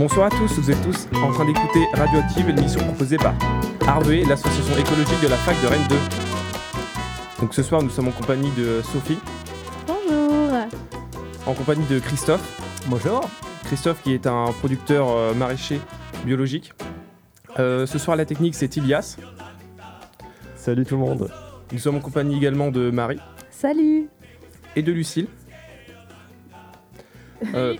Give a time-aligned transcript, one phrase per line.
[0.00, 3.34] Bonsoir à tous, vous êtes tous en train d'écouter Radioactive, l'émission proposée par
[3.86, 5.96] Harvey, l'association écologique de la fac de Rennes 2.
[7.42, 9.18] Donc ce soir, nous sommes en compagnie de Sophie,
[9.86, 10.52] Bonjour.
[11.44, 12.40] en compagnie de Christophe.
[12.86, 13.20] Bonjour.
[13.64, 15.82] Christophe qui est un producteur euh, maraîcher
[16.24, 16.72] biologique.
[17.58, 19.18] Euh, ce soir, la technique, c'est Ilias.
[20.56, 21.30] Salut tout le monde.
[21.72, 24.08] Nous sommes en compagnie également de Marie Salut.
[24.76, 25.26] et de Lucille.
[27.54, 27.74] Euh,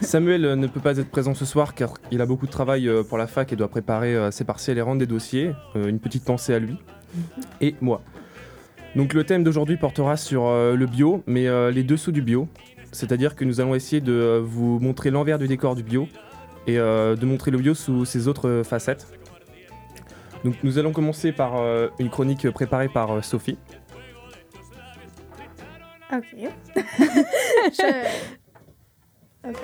[0.00, 3.02] Samuel ne peut pas être présent ce soir car il a beaucoup de travail euh,
[3.02, 5.52] pour la fac et doit préparer euh, ses partiels et rendre des dossiers.
[5.74, 6.76] Une petite pensée à lui
[7.60, 8.02] et moi.
[8.96, 12.46] Donc le thème d'aujourd'hui portera sur le bio, mais les dessous du bio.
[12.90, 16.08] C'est-à-dire que nous allons essayer de vous montrer l'envers du décor du bio
[16.66, 19.06] et de montrer le bio sous ses autres facettes.
[20.44, 21.54] Donc nous allons commencer par
[21.98, 23.56] une chronique préparée par Sophie.
[26.12, 26.26] Ok.
[27.72, 28.06] Je-
[29.44, 29.56] Ok.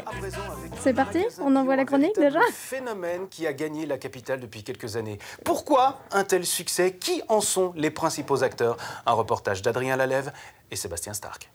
[0.81, 4.97] C'est parti On envoie la chronique déjà Phénomène qui a gagné la capitale depuis quelques
[4.97, 5.19] années.
[5.45, 6.97] Pourquoi un tel succès?
[6.97, 8.77] Qui en sont les principaux acteurs?
[9.07, 10.33] Un reportage d'Adrien Lalève
[10.73, 11.49] et Sébastien Stark.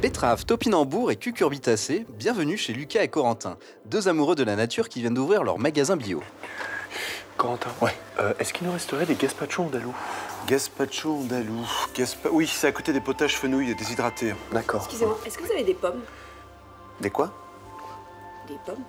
[0.00, 5.00] Betterave, topinambour et cucurbitacées, bienvenue chez Lucas et Corentin, deux amoureux de la nature qui
[5.00, 6.22] viennent d'ouvrir leur magasin bio.
[7.40, 7.96] Corentin, ouais.
[8.18, 9.94] Euh, est-ce qu'il nous resterait des gazpacho andalou
[10.46, 11.66] Gazpacho andalou.
[11.94, 12.28] Gaspa...
[12.30, 14.34] Oui, c'est à côté des potages fenouilles déshydratés.
[14.52, 14.82] D'accord.
[14.82, 16.02] Excusez-moi, est-ce que vous avez des pommes
[17.00, 17.32] Des quoi
[18.46, 18.84] Des pommes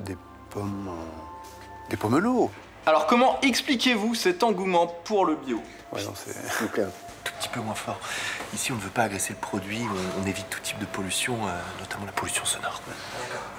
[0.00, 0.16] Des
[0.50, 0.88] pommes.
[0.88, 2.50] euh, Des pomelos
[2.84, 5.62] Alors comment expliquez-vous cet engouement pour le bio?
[5.92, 6.32] Ouais, non, c'est.
[6.32, 6.86] S'il vous plaît,
[7.54, 7.98] peu moins fort.
[8.52, 11.34] Ici, on ne veut pas agresser le produit, on, on évite tout type de pollution,
[11.46, 12.82] euh, notamment la pollution sonore.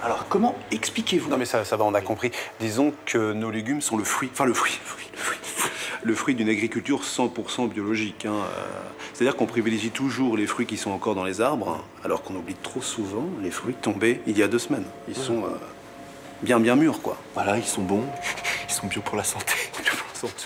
[0.03, 2.31] Alors, comment expliquez-vous Non, mais ça, ça va, on a compris.
[2.59, 4.29] Disons que nos légumes sont le fruit.
[4.31, 4.79] Enfin, le fruit.
[4.83, 5.39] Le fruit, le fruit,
[6.03, 8.25] le fruit d'une agriculture 100% biologique.
[8.25, 8.33] hein.
[8.33, 8.63] Euh,
[9.13, 12.55] C'est-à-dire qu'on privilégie toujours les fruits qui sont encore dans les arbres, alors qu'on oublie
[12.55, 14.85] trop souvent les fruits tombés il y a deux semaines.
[15.07, 15.49] Ils sont euh,
[16.43, 17.17] bien, bien mûrs, quoi.
[17.33, 18.03] Voilà, ils sont bons,
[18.67, 19.53] ils sont bio pour la santé.
[19.81, 20.43] Bio pour la santé.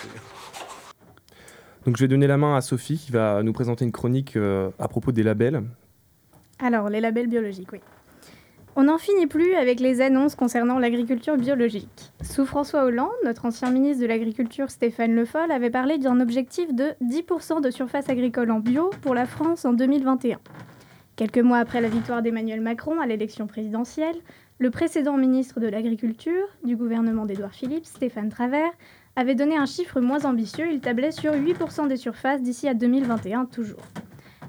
[1.86, 4.70] Donc je vais donner la main à Sophie qui va nous présenter une chronique euh,
[4.80, 5.64] à propos des labels.
[6.60, 7.80] Alors, les labels biologiques, oui.
[8.76, 12.12] On n'en finit plus avec les annonces concernant l'agriculture biologique.
[12.22, 16.74] Sous François Hollande, notre ancien ministre de l'Agriculture Stéphane Le Foll avait parlé d'un objectif
[16.74, 20.40] de 10% de surface agricole en bio pour la France en 2021.
[21.16, 24.16] Quelques mois après la victoire d'Emmanuel Macron à l'élection présidentielle,
[24.60, 28.72] le précédent ministre de l'Agriculture du gouvernement d'Édouard Philippe, Stéphane Travers,
[29.20, 33.46] avait donné un chiffre moins ambitieux, il tablait sur 8% des surfaces d'ici à 2021
[33.46, 33.82] toujours.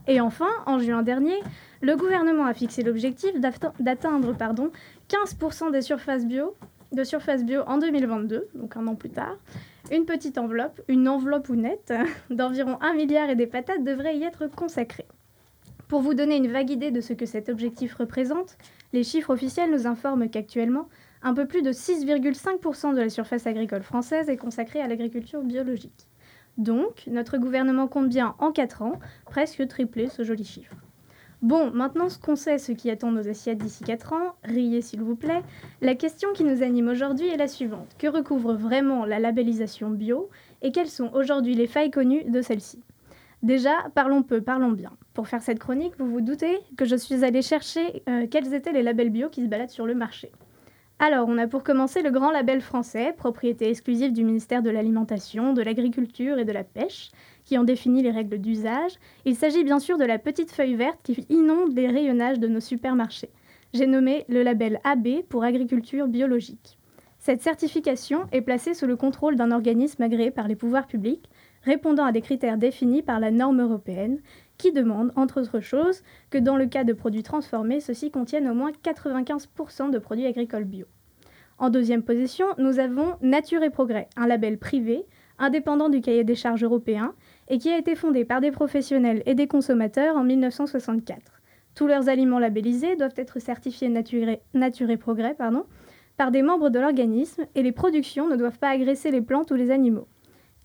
[0.06, 1.34] Et enfin, en juin dernier,
[1.82, 4.70] le gouvernement a fixé l'objectif d'atte- d'atteindre pardon,
[5.08, 6.54] 15% des surfaces bio,
[6.92, 9.36] de surface bio en 2022, donc un an plus tard.
[9.91, 11.92] Une petite enveloppe, une enveloppe ou nette,
[12.31, 15.06] d'environ 1 milliard et des patates devrait y être consacrée.
[15.88, 18.56] Pour vous donner une vague idée de ce que cet objectif représente,
[18.92, 20.88] les chiffres officiels nous informent qu'actuellement,
[21.22, 26.08] un peu plus de 6,5% de la surface agricole française est consacrée à l'agriculture biologique.
[26.58, 30.75] Donc, notre gouvernement compte bien en 4 ans presque tripler ce joli chiffre.
[31.42, 35.16] Bon, maintenant qu'on sait ce qui attend nos assiettes d'ici 4 ans, riez s'il vous
[35.16, 35.42] plaît,
[35.81, 37.97] la question qui nous anime aujourd'hui est la suivante.
[37.98, 40.28] Que recouvre vraiment la labellisation bio
[40.60, 42.82] et quelles sont aujourd'hui les failles connues de celle-ci?
[43.42, 44.92] Déjà, parlons peu, parlons bien.
[45.14, 48.72] Pour faire cette chronique, vous vous doutez que je suis allée chercher euh, quels étaient
[48.72, 50.31] les labels bio qui se baladent sur le marché.
[51.03, 55.55] Alors, on a pour commencer le grand label français, propriété exclusive du ministère de l'Alimentation,
[55.55, 57.11] de l'Agriculture et de la Pêche,
[57.47, 58.93] qui ont défini les règles d'usage.
[59.25, 62.61] Il s'agit bien sûr de la petite feuille verte qui inonde les rayonnages de nos
[62.61, 63.31] supermarchés.
[63.72, 66.77] J'ai nommé le label AB pour agriculture biologique.
[67.19, 71.31] Cette certification est placée sous le contrôle d'un organisme agréé par les pouvoirs publics,
[71.62, 74.21] répondant à des critères définis par la norme européenne,
[74.60, 78.55] qui demande, entre autres choses, que dans le cas de produits transformés, ceux-ci contiennent au
[78.55, 80.87] moins 95% de produits agricoles bio.
[81.58, 85.06] En deuxième position, nous avons Nature et Progrès, un label privé,
[85.38, 87.14] indépendant du cahier des charges européen,
[87.49, 91.40] et qui a été fondé par des professionnels et des consommateurs en 1964.
[91.75, 95.37] Tous leurs aliments labellisés doivent être certifiés Nature et, Progrès
[96.17, 99.55] par des membres de l'organisme, et les productions ne doivent pas agresser les plantes ou
[99.55, 100.06] les animaux.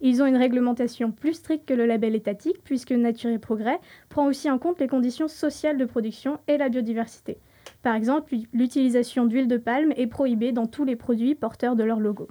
[0.07, 4.27] Ils ont une réglementation plus stricte que le label étatique, puisque Nature et Progrès prend
[4.27, 7.39] aussi en compte les conditions sociales de production et la biodiversité.
[7.81, 11.99] Par exemple, l'utilisation d'huile de palme est prohibée dans tous les produits porteurs de leur
[11.99, 12.27] logo.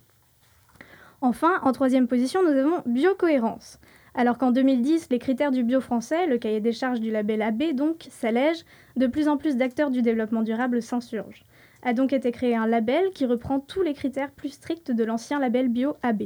[1.21, 3.81] Enfin, en troisième position, nous avons biocohérence.
[4.15, 7.73] Alors qu'en 2010, les critères du bio français, le cahier des charges du label AB
[7.75, 11.43] donc, s'allègent, de plus en plus d'acteurs du développement durable s'insurgent.
[11.83, 15.41] A donc été créé un label qui reprend tous les critères plus stricts de l'ancien
[15.41, 16.23] label bio AB.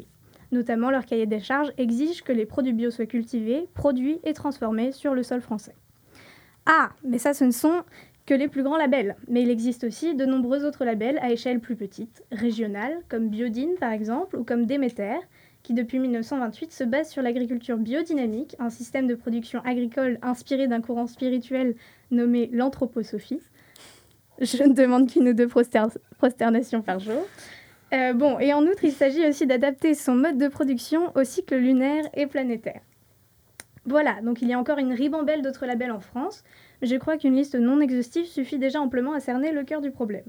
[0.51, 4.93] Notamment, leur cahier des charges exige que les produits bio soient cultivés, produits et transformés
[4.93, 5.75] sur le sol français.
[6.67, 7.83] Ah, mais ça, ce ne sont
[8.29, 9.17] que les plus grands labels.
[9.29, 13.75] Mais il existe aussi de nombreux autres labels à échelle plus petite, régionale, comme Biodine
[13.81, 15.19] par exemple, ou comme Déméter,
[15.63, 20.81] qui depuis 1928 se base sur l'agriculture biodynamique, un système de production agricole inspiré d'un
[20.83, 21.75] courant spirituel
[22.11, 23.41] nommé l'anthroposophie.
[24.41, 27.27] Je ne demande qu'une ou deux prosternations par jour.
[27.93, 31.57] Euh, bon, et en outre, il s'agit aussi d'adapter son mode de production au cycle
[31.57, 32.81] lunaire et planétaire.
[33.87, 36.45] Voilà, donc il y a encore une ribambelle d'autres labels en France,
[36.83, 40.27] je crois qu'une liste non exhaustive suffit déjà amplement à cerner le cœur du problème.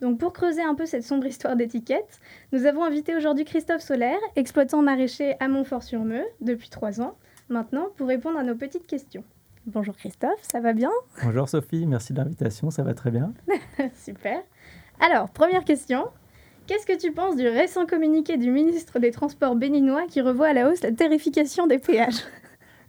[0.00, 2.20] Donc pour creuser un peu cette sombre histoire d'étiquette,
[2.52, 7.16] nous avons invité aujourd'hui Christophe Solaire, exploitant maraîcher à Montfort-sur-Meux depuis trois ans,
[7.48, 9.24] maintenant pour répondre à nos petites questions.
[9.66, 10.90] Bonjour Christophe, ça va bien?
[11.24, 13.32] Bonjour Sophie, merci de l'invitation, ça va très bien.
[13.96, 14.42] Super.
[15.00, 16.06] Alors, première question.
[16.66, 20.52] Qu'est-ce que tu penses du récent communiqué du ministre des Transports béninois qui revoit à
[20.52, 22.24] la hausse la tarification des péages?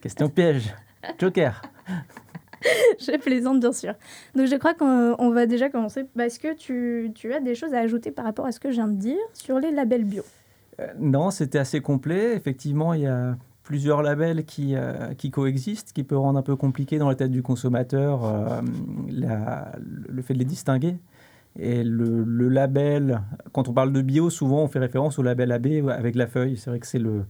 [0.01, 0.73] Question piège.
[1.19, 1.61] Joker.
[2.99, 3.93] je plaisante bien sûr.
[4.35, 7.79] Donc je crois qu'on va déjà commencer parce que tu, tu, as des choses à
[7.79, 10.23] ajouter par rapport à ce que je viens de dire sur les labels bio.
[10.79, 12.35] Euh, non, c'était assez complet.
[12.35, 16.55] Effectivement, il y a plusieurs labels qui, euh, qui coexistent, qui peut rendre un peu
[16.55, 18.61] compliqué dans la tête du consommateur euh,
[19.09, 20.95] la, le fait de les distinguer.
[21.59, 23.21] Et le, le, label,
[23.51, 26.55] quand on parle de bio, souvent on fait référence au label AB avec la feuille.
[26.55, 27.25] C'est vrai que c'est le,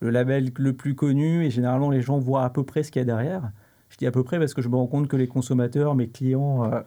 [0.00, 3.00] le label le plus connu et généralement les gens voient à peu près ce qu'il
[3.00, 3.52] y a derrière.
[3.90, 6.08] Je dis à peu près parce que je me rends compte que les consommateurs, mes
[6.08, 6.80] clients euh,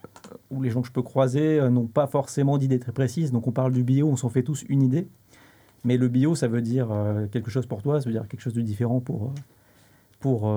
[0.51, 3.31] ou les gens que je peux croiser euh, n'ont pas forcément d'idées très précises.
[3.31, 5.07] Donc on parle du bio, on s'en fait tous une idée.
[5.83, 8.41] Mais le bio, ça veut dire euh, quelque chose pour toi, ça veut dire quelque
[8.41, 9.33] chose de différent pour,
[10.23, 10.49] pour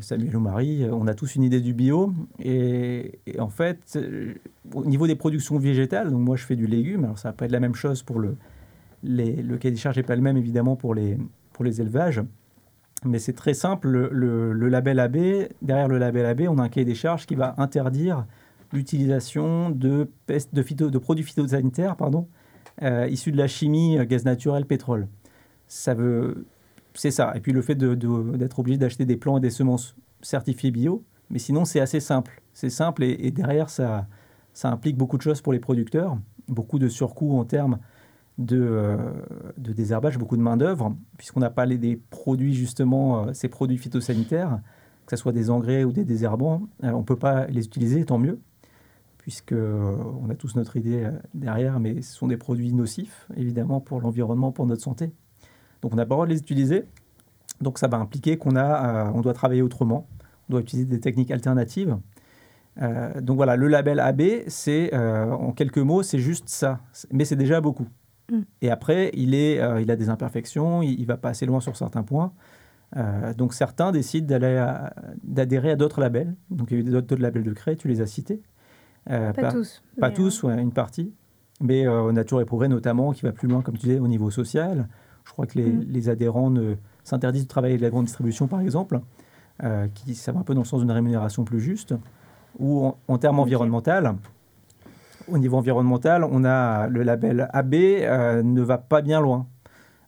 [0.00, 0.86] Samuel ou Marie.
[0.90, 2.14] On a tous une idée du bio.
[2.42, 3.98] Et, en fait,
[4.72, 7.44] au niveau des productions végétales, donc moi je fais du légume, alors ça va pas
[7.44, 8.36] être la même chose pour le...
[9.04, 11.18] Le cahier des charges n'est pas le même évidemment pour les,
[11.52, 12.22] pour les élevages.
[13.04, 15.16] Mais c'est très simple, le, label AB,
[15.60, 18.24] derrière le label AB, on a un cahier des charges qui va interdire
[18.72, 22.28] l'utilisation de, de, de, produits phytosanitaires pardon,
[22.82, 25.08] euh, issus de la chimie, euh, gaz naturel, pétrole.
[25.66, 26.46] Ça veut,
[26.94, 27.32] c'est ça.
[27.34, 31.38] Et puis le fait d'être obligé d'acheter des plants et des semences certifiées bio, mais
[31.38, 32.42] sinon c'est assez simple.
[32.52, 34.06] C'est simple et, derrière ça,
[34.64, 36.18] implique beaucoup de choses pour les producteurs,
[36.48, 37.78] beaucoup de surcoûts en termes
[38.38, 38.96] de, euh,
[39.56, 44.60] désherbage, beaucoup de main-d'œuvre, puisqu'on a parlé des produits, justement, euh, ces produits phytosanitaires,
[45.06, 48.04] que ce soit des engrais ou des désherbants, euh, on ne peut pas les utiliser,
[48.04, 48.40] tant mieux,
[49.18, 54.00] puisque on a tous notre idée derrière, mais ce sont des produits nocifs, évidemment, pour
[54.00, 55.12] l'environnement, pour notre santé.
[55.82, 56.84] Donc on n'a pas le droit de les utiliser.
[57.60, 60.06] Donc ça va impliquer qu'on a, on doit travailler autrement,
[60.48, 61.96] on doit utiliser des techniques alternatives.
[63.20, 66.80] donc voilà, le label AB, c'est en quelques mots, c'est juste ça,
[67.12, 67.86] mais c'est déjà beaucoup.
[68.60, 71.76] Et après, il, est, euh, il a des imperfections, il, va pas assez loin sur
[71.76, 72.32] certains points.
[72.96, 74.26] Euh, donc certains décident
[75.22, 76.34] d'adhérer à, d'autres labels.
[76.50, 78.42] Donc il y a eu d'autres labels de créer, tu les as cités.
[79.10, 79.82] Euh, pas, tous.
[79.98, 81.12] Pas tous, ouais, une partie.
[81.60, 84.88] Mais Nature et Progrès notamment, qui va plus loin, comme tu disais, au niveau social.
[85.24, 85.86] Je crois que les, mm.
[85.88, 86.74] les adhérents ne,
[87.04, 89.00] s'interdisent de travailler avec la grande distribution, par exemple,
[89.94, 91.94] qui ça va un peu dans le sens d'une rémunération plus juste.
[92.58, 94.16] Ou en, termes environnementaux,
[95.28, 99.46] au niveau environnemental, on a le label AB euh, ne va pas bien loin.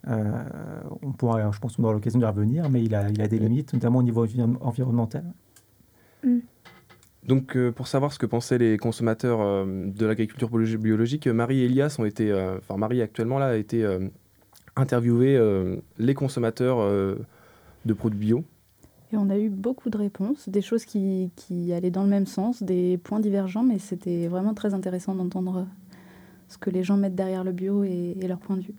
[0.08, 0.32] Euh,
[1.02, 3.38] on pourra, je pense qu'on aura l'occasion d'y revenir, mais il a, il a des
[3.38, 4.26] limites, notamment au niveau
[4.60, 5.24] environnemental.
[6.22, 6.38] Mm.
[7.26, 11.96] Donc, euh, pour savoir ce que pensaient les consommateurs de l'agriculture biologique, Marie et Elias
[11.98, 13.82] ont été, enfin Marie actuellement là, a été
[14.76, 15.38] interviewée
[15.98, 16.78] les consommateurs
[17.84, 18.44] de produits bio
[19.16, 21.30] on a eu beaucoup de réponses, des choses qui,
[21.72, 25.66] allaient dans le même sens, des points divergents, mais c'était vraiment très intéressant d'entendre
[26.48, 28.74] ce que les gens mettent derrière le bio et, leur point de vue.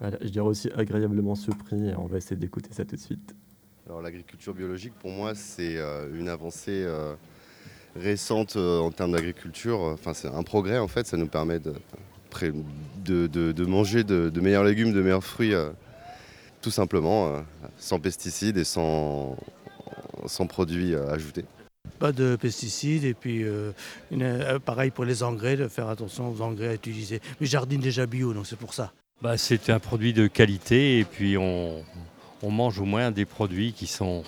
[0.00, 3.34] je dirais aussi agréablement surpris, on va essayer d'écouter ça tout de suite.
[3.86, 7.14] Alors l'agriculture biologique, pour moi, c'est euh, une avancée euh,
[7.96, 9.80] récente euh, en termes d'agriculture.
[9.80, 11.74] Enfin, c'est un progrès, en fait, ça nous permet de,
[12.30, 15.54] de, manger de, meilleurs légumes, de meilleurs fruits
[16.60, 17.40] tout simplement, euh,
[17.78, 19.36] sans pesticides et sans,
[20.26, 21.44] sans produits euh, ajoutés.
[21.98, 23.72] Pas de pesticides et puis euh,
[24.64, 27.20] pareil pour les engrais, de faire attention aux engrais à utiliser.
[27.40, 28.92] Mais jardine déjà bio, donc c'est pour ça.
[29.22, 31.82] Bah, c'est un produit de qualité et puis on,
[32.42, 34.24] on, mange au moins des produits qui sont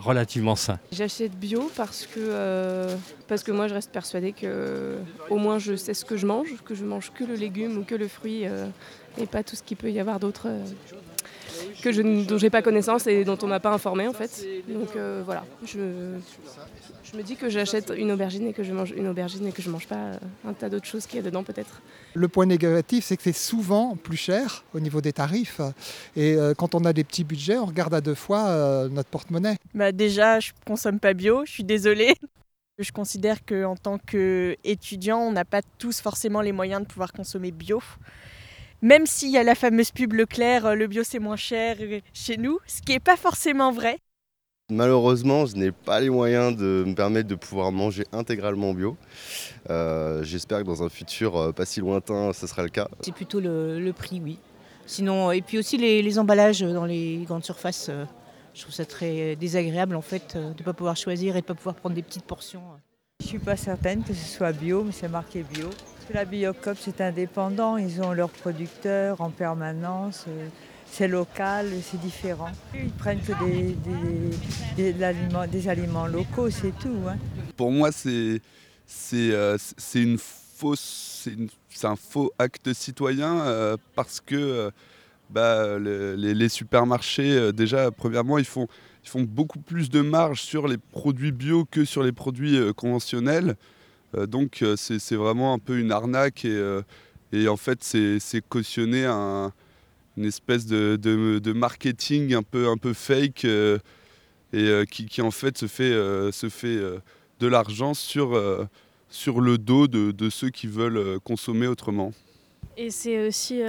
[0.00, 0.78] relativement sains.
[0.92, 2.86] J'achète bio parce que,
[3.28, 4.96] parce que moi je reste persuadée que
[5.28, 7.84] au moins je sais ce que je mange, que je mange que le légume ou
[7.84, 8.44] que le fruit
[9.18, 10.48] et pas tout ce qu'il peut y avoir d'autre
[11.82, 14.44] que je, dont j'ai pas connaissance et dont on m'a pas informé en fait.
[14.68, 16.18] Donc euh, voilà, je,
[17.10, 19.62] je me dis que j'achète une aubergine et que je mange une aubergine et que
[19.62, 21.82] je mange pas euh, un tas d'autres choses qu'il y a dedans peut-être.
[22.14, 25.60] Le point négatif, c'est que c'est souvent plus cher au niveau des tarifs.
[26.16, 29.08] Et euh, quand on a des petits budgets, on regarde à deux fois euh, notre
[29.08, 29.56] porte-monnaie.
[29.74, 32.14] Bah déjà, je consomme pas bio, je suis désolée.
[32.78, 37.50] Je considère qu'en tant qu'étudiant, on n'a pas tous forcément les moyens de pouvoir consommer
[37.50, 37.82] bio.
[38.82, 42.00] Même s'il y a la fameuse pub Leclerc, euh, le bio c'est moins cher euh,
[42.14, 43.98] chez nous, ce qui n'est pas forcément vrai.
[44.70, 48.96] Malheureusement, je n'ai pas les moyens de me permettre de pouvoir manger intégralement bio.
[49.68, 52.86] Euh, J'espère que dans un futur pas si lointain, ce sera le cas.
[53.00, 54.38] C'est plutôt le, le prix, oui.
[54.86, 57.88] Sinon, et puis aussi les, les emballages dans les grandes surfaces.
[57.90, 58.04] euh,
[58.54, 61.44] je trouve ça très désagréable en fait euh, de ne pas pouvoir choisir et de
[61.44, 62.62] ne pas pouvoir prendre des petites portions.
[63.20, 65.68] Je suis pas certaine que ce soit bio, mais c'est marqué bio.
[66.12, 70.24] La Biocop, c'est indépendant, ils ont leurs producteurs en permanence.
[70.28, 70.48] euh,
[70.92, 72.50] C'est local, c'est différent.
[72.74, 74.92] Ils prennent que des, des- des-
[75.68, 76.96] aliments locaux, c'est tout.
[77.08, 77.16] hein.
[77.56, 77.90] Pour moi,
[79.32, 80.00] euh, c'est
[81.84, 84.72] un faux acte citoyen euh, parce que
[85.30, 88.66] bah, le- les, supermarchés, déjà, premièrement, ils font,
[89.04, 93.54] ils font beaucoup plus de marge sur les produits bio que sur les produits conventionnels.
[94.16, 96.82] Euh, donc, euh, c'est vraiment un peu une arnaque et, euh,
[97.48, 99.52] en fait, c'est cautionner un-
[100.16, 103.44] une espèce de, marketing un peu, un peu fake
[104.52, 105.92] et qui, en fait se fait,
[106.32, 106.76] se fait
[107.38, 108.38] de l'argent sur,
[109.08, 112.12] sur le dos de, de ceux qui veulent consommer autrement.
[112.76, 113.62] Et c'est aussi.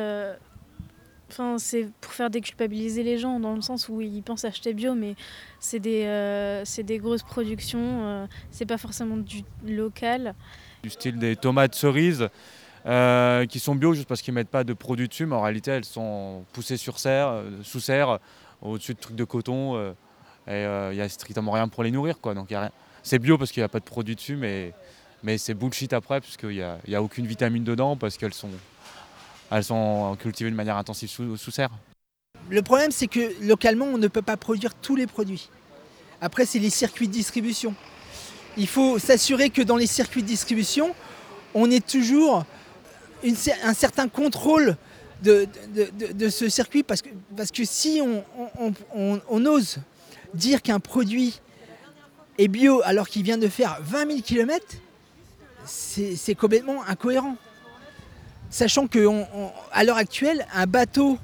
[1.31, 4.95] Enfin, c'est pour faire déculpabiliser les gens, dans le sens où ils pensent acheter bio,
[4.95, 5.15] mais
[5.61, 6.63] c'est des, euh,
[6.97, 10.35] grosses productions, euh, c'est pas forcément du local.
[10.83, 12.27] du style des tomates cerises
[12.85, 15.71] euh, qui sont bio juste parce qu'ils mettent pas de produits dessus, mais en réalité
[15.71, 18.19] elles sont poussées sur serre, sous serre,
[18.61, 19.79] au-dessus de trucs de coton,
[20.47, 22.19] et il n'y a strictement rien pour les nourrir.
[22.19, 22.35] Quoi.
[23.03, 24.73] C'est bio parce qu'il n'y a pas de produits dessus, mais,
[25.23, 28.50] mais c'est bullshit après, puisqu'il n'y y a aucune vitamine dedans, parce qu'elles sont,
[29.51, 31.72] elles sont cultivées de manière intensive sous, serre.
[32.50, 35.50] Le problème, c'est que localement, on ne peut pas produire tous les produits.
[36.22, 37.75] Après, c'est les circuits de distribution.
[38.58, 40.96] Il faut s'assurer que dans les circuits de distribution,
[41.53, 42.46] on ait toujours
[43.63, 44.77] un certain contrôle
[45.22, 45.48] de,
[46.29, 48.24] ce circuit parce que, si on,
[48.96, 49.77] on- ose
[50.34, 51.39] dire qu'un produit
[52.38, 54.65] est bio alors qu'il vient de faire 20 000 km,
[55.65, 57.36] c'est complètement incohérent.
[58.51, 59.00] Sachant qu'à
[59.84, 61.17] l'heure actuelle, un bateau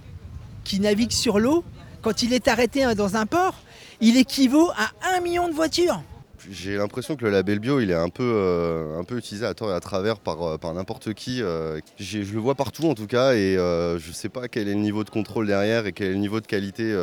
[0.64, 1.64] qui navigue sur l'eau,
[2.02, 3.56] quand il est arrêté hein, dans un port,
[4.00, 6.02] il équivaut à un million de voitures.
[6.50, 9.74] J'ai l'impression que le label bio, il est un peu, euh, utilisé à tort et
[9.74, 11.42] à travers par, euh, n'importe qui.
[11.42, 11.82] euh.
[12.00, 14.80] Je le vois partout en tout cas et je ne sais pas quel est le
[14.80, 16.96] niveau de contrôle derrière et quel est le niveau de qualité.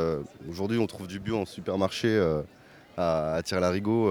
[0.51, 2.19] Aujourd'hui, on trouve du bio en supermarché
[2.97, 4.11] à, à Tire-Larigot.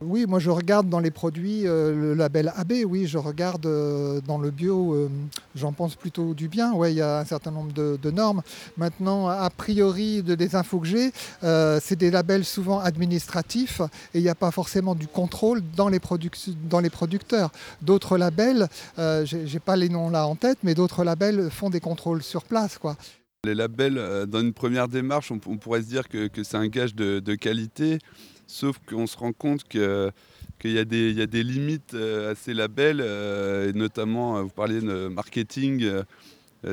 [0.00, 4.20] Oui, moi je regarde dans les produits euh, le label AB, oui, je regarde euh,
[4.20, 5.08] dans le bio, euh,
[5.56, 8.42] j'en pense plutôt du bien, ouais, il y a un certain nombre de, normes.
[8.76, 11.12] Maintenant, a priori, de des infos que j'ai,
[11.80, 13.80] c'est des labels souvent administratifs
[14.14, 17.50] et il n'y a pas forcément du contrôle dans les, producteurs.
[17.82, 21.80] D'autres labels, j'ai j'ai pas les noms là en tête, mais d'autres labels font des
[21.80, 22.96] contrôles sur place, quoi.
[23.44, 27.34] Les labels, dans une première démarche, on, pourrait se dire que, c'est un gage de
[27.34, 27.98] qualité,
[28.48, 30.10] sauf qu'on se rend compte que-
[30.58, 34.38] qu'il y, a des- y a des limites euh, à ces labels, euh, et notamment,
[34.38, 35.88] euh, vous parliez de marketing,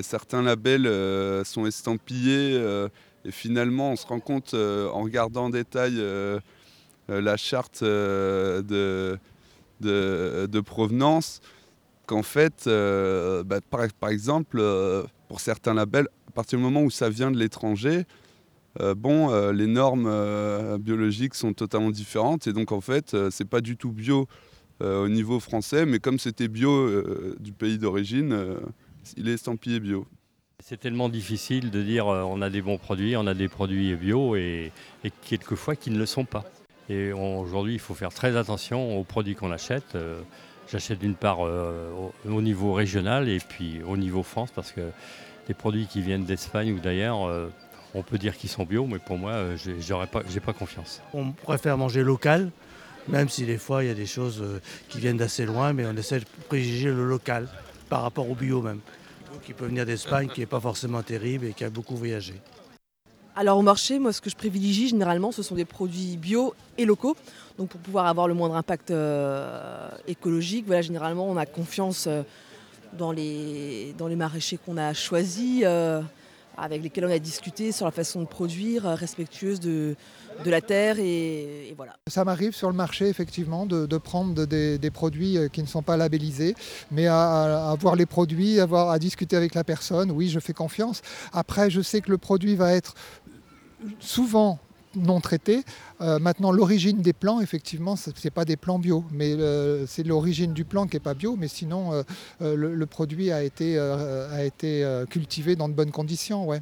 [0.02, 0.90] certains labels
[1.46, 2.56] sont estampillés,
[3.24, 6.02] et finalement, on se rend compte, en regardant en détail
[7.08, 9.20] la charte de,
[9.82, 11.40] de- provenance,
[12.08, 14.60] qu'en fait, bah, par, par exemple,
[15.28, 18.06] pour certains labels, à partir du moment où ça vient de l'étranger,
[18.80, 23.50] bon, euh, les normes euh, biologiques sont totalement différentes et donc en fait, euh, c'est
[23.50, 24.28] pas du tout bio
[24.82, 28.60] euh, au niveau français, mais comme c'était bio euh, du pays d'origine, euh,
[29.16, 30.06] il est estampillé bio.
[30.64, 33.96] C'est tellement difficile de dire euh, on a des bons produits, on a des produits
[33.96, 34.72] bio et,
[35.24, 36.44] quelquefois qui ne le sont pas.
[36.90, 39.96] Et aujourd'hui, il faut faire très attention aux produits qu'on achète.
[39.96, 40.22] Euh,
[40.72, 41.92] J'achète d'une part euh,
[42.26, 44.82] au, au niveau régional et puis au niveau France parce que
[45.48, 47.50] les produits qui viennent d'Espagne ou d'ailleurs, euh,
[47.96, 50.54] on peut dire qu'ils sont bio, mais pour moi, euh, j'ai j'aurais pas, j'ai pas
[50.54, 51.02] confiance.
[51.14, 52.52] On préfère manger local,
[53.08, 54.60] même si des fois il y a des choses euh,
[54.90, 57.48] qui viennent d'assez loin, mais on essaie de privilégier le local
[57.90, 58.82] par rapport au bio même,
[59.46, 62.34] qui peut venir d'Espagne, qui n'est pas forcément terrible et qui a beaucoup voyagé.
[63.38, 66.86] Alors au marché, moi ce que je privilégie généralement ce sont des produits bio et
[66.86, 67.16] locaux.
[67.58, 72.24] Donc pour pouvoir avoir le moindre impact euh, écologique, voilà, généralement on a confiance euh,
[72.94, 75.64] dans, les, dans les maraîchers qu'on a choisis.
[75.64, 76.02] euh,
[76.58, 79.96] avec lesquels on a discuté sur la façon de produire, euh, respectueuse de,
[80.46, 81.96] la terre et, voilà.
[82.08, 85.98] Ça m'arrive sur le marché effectivement de, prendre des, produits euh, qui ne sont pas
[85.98, 86.56] labellisés,
[86.92, 91.02] mais à, voir les produits, à discuter avec la personne, oui je fais confiance.
[91.34, 92.96] Après je sais que le produit va être
[94.00, 94.60] souvent
[94.96, 95.64] non traités.
[96.02, 100.04] Euh, maintenant, l'origine des plants, effectivement, ce n'est pas des plants bio, mais euh, c'est
[100.04, 102.04] l'origine du plant qui n'est pas bio, mais sinon, euh,
[102.56, 106.48] le, produit a été, a été cultivé dans de bonnes conditions.
[106.48, 106.62] Ouais.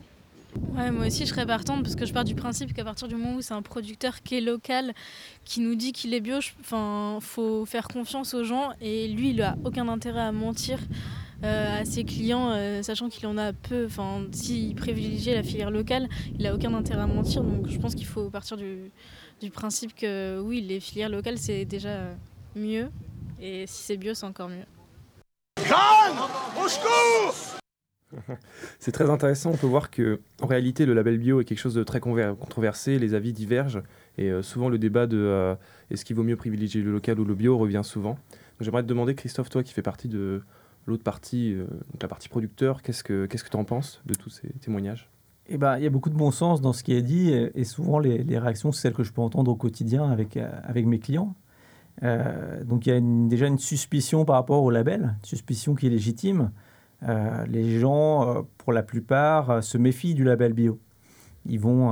[0.75, 3.15] Ouais, moi aussi je serais partante parce que je pars du principe qu'à partir du
[3.15, 4.93] moment où c'est un producteur qui est local,
[5.45, 9.37] qui nous dit qu'il est bio, il faut faire confiance aux gens et lui il
[9.37, 10.77] n'a aucun intérêt à mentir
[11.43, 13.85] euh, à ses clients, euh, sachant qu'il en a peu.
[13.85, 16.07] Enfin, s'il privilégie la filière locale,
[16.38, 17.43] il n'a aucun intérêt à mentir.
[17.43, 18.91] Donc je pense qu'il faut partir du,
[19.41, 22.00] du, principe que oui, les filières locales c'est déjà
[22.55, 22.89] mieux
[23.41, 24.65] et si c'est bio c'est encore mieux.
[25.65, 26.17] Jeanne
[26.62, 27.59] Au secours
[28.79, 31.73] C'est très intéressant, on peut voir que en réalité le label bio est quelque chose
[31.73, 33.81] de très controversé, les avis divergent
[34.17, 35.55] et euh, souvent le débat de euh,
[35.89, 38.17] est-ce qu'il vaut mieux privilégier le local ou le bio revient souvent.
[38.59, 40.41] J'aimerais te demander Christophe, toi qui fais partie de
[40.85, 41.65] l'autre partie, euh,
[42.01, 45.09] la partie producteur, qu'est-ce que qu'est-ce que tu en penses de tous ces témoignages?
[45.47, 47.63] Eh ben, il y a beaucoup de bon sens dans ce qui est dit et,
[47.65, 50.99] souvent les, réactions, c'est celles que je peux entendre au quotidien avec, euh, avec mes
[50.99, 51.35] clients.
[52.01, 55.87] Euh, donc il y a déjà une suspicion par rapport au label, une suspicion qui
[55.87, 56.51] est légitime.
[57.49, 60.79] Les gens, pour la plupart, se méfient du label bio.
[61.45, 61.91] Ils vont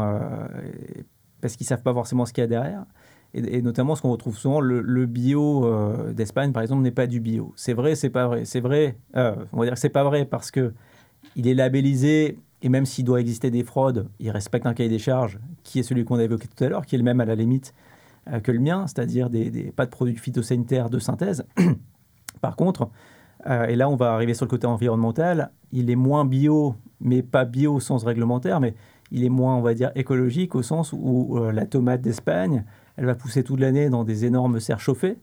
[1.41, 2.85] parce qu'ils savent pas forcément ce qu'il y a derrière.
[3.33, 7.19] Et, notamment, ce qu'on retrouve souvent, le, bio euh, d'Espagne, par exemple, n'est pas du
[7.19, 7.53] bio.
[7.55, 8.45] C'est vrai, c'est pas vrai.
[8.45, 8.97] C'est vrai.
[9.15, 10.73] Euh, on va dire que c'est pas vrai parce que
[11.35, 14.99] il est labellisé et même s'il doit exister des fraudes, il respecte un cahier des
[14.99, 17.25] charges qui est celui qu'on a évoqué tout à l'heure, qui est le même à
[17.25, 17.73] la limite
[18.27, 21.45] euh, que le mien, c'est-à-dire des, pas de produits phytosanitaires de synthèse.
[22.41, 22.89] Par contre,
[23.67, 27.45] et là on va arriver sur le côté environnemental, il est moins bio, mais pas
[27.45, 28.75] bio au sens réglementaire, mais
[29.11, 32.63] il est moins, on va dire, écologique au sens où la tomate d'Espagne,
[33.01, 35.17] elle va pousser toute l'année dans des énormes serres chauffées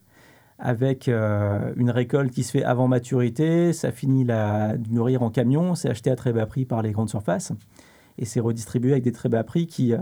[0.58, 5.30] avec euh, une récolte qui se fait avant maturité, ça finit la, de mûrir en
[5.30, 7.52] camion, c'est acheté à très bas prix par les grandes surfaces,
[8.18, 9.98] et c'est redistribué avec des très bas prix qui, euh,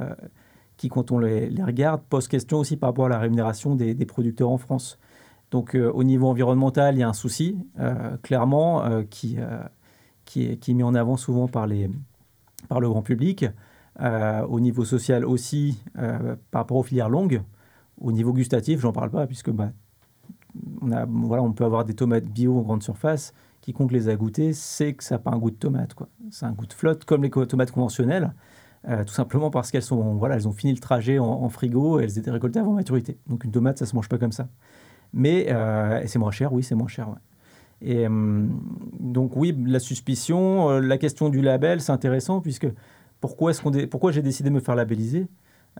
[0.78, 4.48] qui quand on les, regarde, posent question aussi par rapport à la rémunération des, producteurs
[4.48, 4.98] en France.
[5.50, 7.58] Donc euh, au niveau environnemental, il y a un souci,
[8.22, 9.36] clairement, qui,
[10.24, 11.90] qui est, qui, est, mis en avant souvent par, les,
[12.70, 13.44] par le grand public.
[14.00, 15.78] au niveau social aussi,
[16.50, 17.42] par rapport aux filières longues.
[18.00, 19.72] Au niveau gustatif, j'en parle pas, puisque bah,
[20.82, 20.88] on,
[21.26, 23.32] voilà, on peut avoir des tomates bio en grande surface.
[23.60, 25.94] Quiconque les a goûtées sait que ça n'a pas un goût de tomate.
[26.30, 28.32] C'est un goût de flotte comme les tomates conventionnelles,
[28.88, 32.18] euh, tout simplement parce qu'elles sont, voilà, ont fini le trajet en, frigo et elles
[32.18, 33.18] étaient récoltées avant maturité.
[33.28, 34.48] Donc une tomate, ça se mange pas comme ça.
[35.12, 37.08] Mais euh, c'est moins cher, oui, c'est moins cher.
[37.82, 38.46] Et euh,
[38.98, 42.68] donc oui, la suspicion, euh, la question du label, c'est intéressant puisque
[43.20, 45.26] pourquoi, est-ce pourquoi j'ai décidé de me faire labelliser?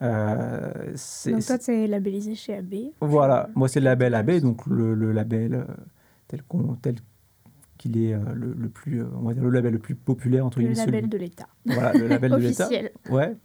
[0.02, 0.94] Euh,
[1.26, 2.74] donc toi, c'est labellisé chez AB.
[3.00, 5.64] Voilà, moi c'est le label AB, donc le, le label euh,
[6.28, 6.96] tel qu'on tel
[7.78, 10.59] qu'il est euh, le, le, plus, on va dire le label le plus populaire entre
[10.61, 10.74] guillemets.
[10.74, 11.09] Le label celui...
[11.09, 11.46] de l'État.
[11.64, 12.68] Voilà, le label de l'État.
[13.11, 13.37] Ouais.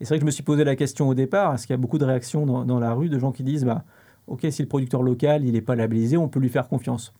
[0.00, 1.78] Et c'est vrai que je me suis posé la question au départ, parce qu'il y
[1.78, 3.84] a beaucoup de réactions dans, dans, la rue de gens qui disent, bah,
[4.26, 7.14] ok, si le producteur local il n'est pas labellisé, on peut lui faire confiance.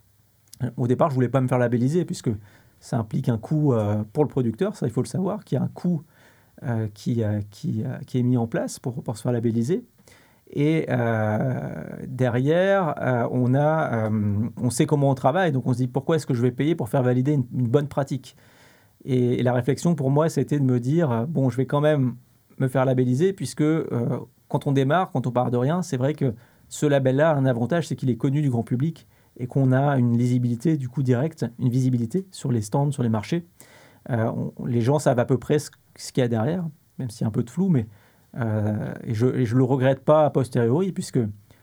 [0.76, 2.30] Au départ, je voulais pas me faire labelliser puisque
[2.80, 5.60] ça implique un coût euh, pour le producteur, ça il faut le savoir, qu'il y
[5.60, 6.11] a un coût euh,
[6.94, 9.84] qui, euh, qui, euh, qui, est mis en place pour, pour se faire labelliser.
[10.52, 15.78] Et euh, derrière, euh, on, a, euh, on sait comment on travaille, donc on se
[15.78, 18.36] dit pourquoi est-ce que je vais payer pour faire valider une, bonne pratique?
[19.04, 22.16] Et, la réflexion pour moi, c'était de me dire bon, je vais quand même
[22.58, 23.64] me faire labelliser, puisque
[24.48, 26.34] quand on démarre, quand on part de rien, c'est vrai que
[26.68, 29.06] ce label-là a un avantage, c'est qu'il est connu du grand public
[29.38, 33.08] et qu'on a une lisibilité du coup directe, une visibilité sur les stands, sur les
[33.08, 33.46] marchés.
[34.10, 37.22] On, les gens savent à peu près ce ce qu'il y a derrière, même s'il
[37.22, 37.86] y a un peu de flou, mais
[38.38, 41.20] euh, et je ne le regrette pas a posteriori, puisque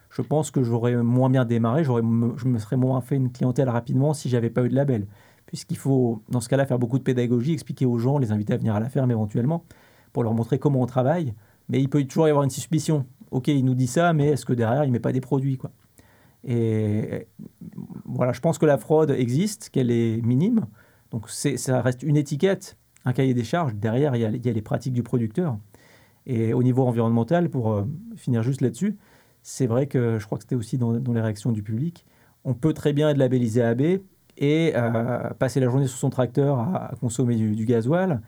[0.09, 1.91] je pense que j'aurais moins bien démarré, je
[2.47, 5.07] me serais moins fait une clientèle rapidement si j'avais pas eu de label.
[5.45, 8.57] Puisqu'il faut, dans ce cas-là, faire beaucoup de pédagogie, expliquer aux gens, les inviter à
[8.57, 9.63] venir à la ferme éventuellement,
[10.13, 11.33] pour leur montrer comment on travaille.
[11.69, 13.05] Mais il peut toujours y avoir une suspicion.
[13.31, 15.57] Ok, il nous dit ça, mais est-ce que derrière, il ne met pas des produits
[15.57, 15.71] quoi?
[16.43, 17.27] Et
[18.05, 20.65] voilà, je pense que la fraude existe, qu'elle est minime.
[21.11, 23.75] Donc ça reste une étiquette un cahier des charges.
[23.75, 25.57] Derrière, il y, a, les pratiques du producteur.
[26.25, 27.83] Et au niveau environnemental, pour euh,
[28.15, 28.97] finir juste là-dessus,
[29.41, 32.05] c'est vrai que je crois que c'était aussi dans, les réactions du public.
[32.43, 33.81] On peut très bien être labellisé AB
[34.37, 38.21] et euh, passer la journée sur son tracteur à, à consommer du, du, gasoil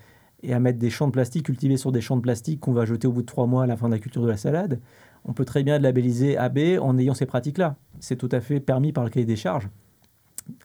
[0.44, 2.86] et à mettre des champs de plastique cultivés sur des champs de plastique qu'on va
[2.86, 4.80] jeter au bout de trois mois à la fin de la culture de la salade.
[5.26, 7.76] On peut très bien être labellisé AB en ayant ces pratiques-là.
[8.00, 9.70] C'est tout à fait permis par le cahier des charges.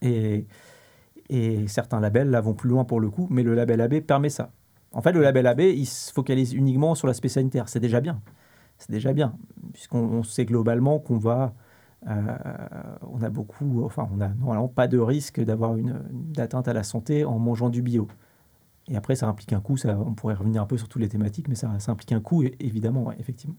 [0.00, 0.46] Et
[1.28, 4.28] et certains labels là vont plus loin pour le coup, mais le label AB permet
[4.28, 4.50] ça.
[4.92, 7.68] En fait, le label AB, il se focalise uniquement sur l'aspect sanitaire.
[7.68, 8.20] C'est déjà bien.
[8.78, 9.36] C'est déjà bien,
[9.72, 11.54] puisqu'on sait globalement qu'on va.
[12.08, 12.36] Euh,
[13.10, 13.82] on a beaucoup.
[13.84, 17.38] Enfin, on n'a normalement pas de risque d'avoir une, une atteinte à la santé en
[17.38, 18.06] mangeant du bio.
[18.88, 19.76] Et après, ça implique un coût.
[19.86, 23.10] On pourrait revenir un peu sur toutes les thématiques, mais ça, implique un coût, évidemment,
[23.18, 23.56] effectivement.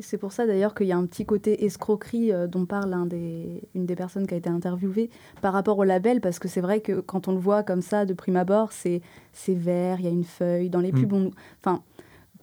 [0.00, 3.06] C'est pour ça d'ailleurs qu'il y a un petit côté escroquerie euh, dont parle un
[3.06, 5.08] des, une des personnes qui a été interviewée
[5.40, 8.04] par rapport au label, parce que c'est vrai que quand on le voit comme ça
[8.04, 9.00] de prime abord, c'est
[9.48, 10.68] vert, il y a une feuille.
[10.68, 11.00] Dans les Mm.
[11.00, 11.30] pubs, on-
[11.64, 11.82] enfin,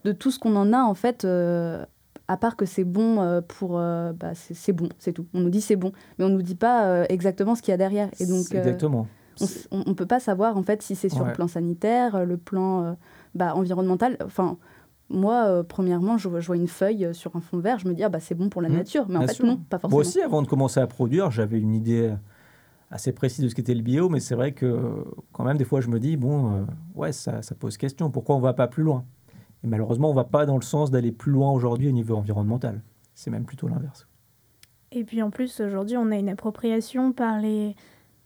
[0.04, 1.84] de tout ce qu'on en a, en fait, euh,
[2.26, 3.72] à part que c'est bon euh, pour.
[3.72, 5.26] bah, c'est bon, c'est tout.
[5.34, 7.78] On nous dit c'est bon, mais on nous dit pas exactement ce qu'il y a
[7.78, 8.08] derrière.
[8.18, 9.06] Et donc, exactement.
[9.70, 11.28] on ne peut pas savoir en fait si c'est sur Ouais.
[11.28, 12.96] le plan sanitaire, le plan
[13.34, 14.16] bah, environnemental.
[14.24, 14.56] Enfin,
[15.12, 17.88] moi, euh, premièrement, je vois, je vois une feuille euh, sur un fond vert, je
[17.88, 19.46] me dis ah bah c'est bon pour la Mmh, nature, mais en fait sûr.
[19.46, 19.96] non, pas forcément.
[19.96, 22.14] Moi aussi, avant de commencer à produire, j'avais une idée
[22.90, 25.80] assez précise de ce qu'était le bio, mais c'est vrai que quand même, des fois,
[25.80, 28.10] je me dis, bon, euh, ouais, ça, ça pose question.
[28.10, 29.04] Pourquoi on va pas plus loin?
[29.64, 32.82] Et malheureusement, on va pas dans le sens d'aller plus loin aujourd'hui au niveau environnemental.
[33.14, 34.06] C'est même plutôt l'inverse.
[34.90, 37.74] Et puis en plus, aujourd'hui, on a une appropriation par les,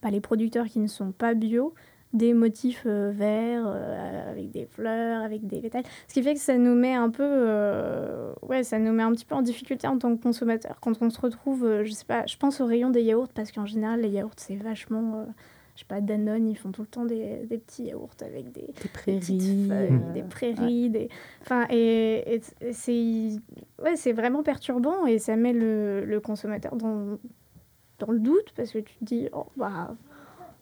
[0.00, 1.74] par les producteurs qui ne sont pas bio
[2.12, 5.84] des motifs euh, verts euh, avec des fleurs, avec des pétales.
[6.08, 9.12] Ce qui fait que ça nous met un peu, euh, ouais, ça nous met un
[9.12, 10.78] petit peu en difficulté en tant que consommateur.
[10.80, 13.66] Quand on se retrouve, je sais pas, je pense au rayon des yaourts parce qu'en
[13.66, 15.26] général, les yaourts, c'est vachement,
[15.74, 18.62] je sais pas, Danone, ils font tout le temps des, des petits yaourts avec des,
[18.62, 21.08] des prairies, feuilles, euh, des prairies, des,
[21.42, 23.28] enfin, et, et et c'est,
[23.82, 27.18] ouais, c'est vraiment perturbant et ça met le, le consommateur dans,
[27.98, 29.94] dans le doute parce que tu te dis, oh, bah,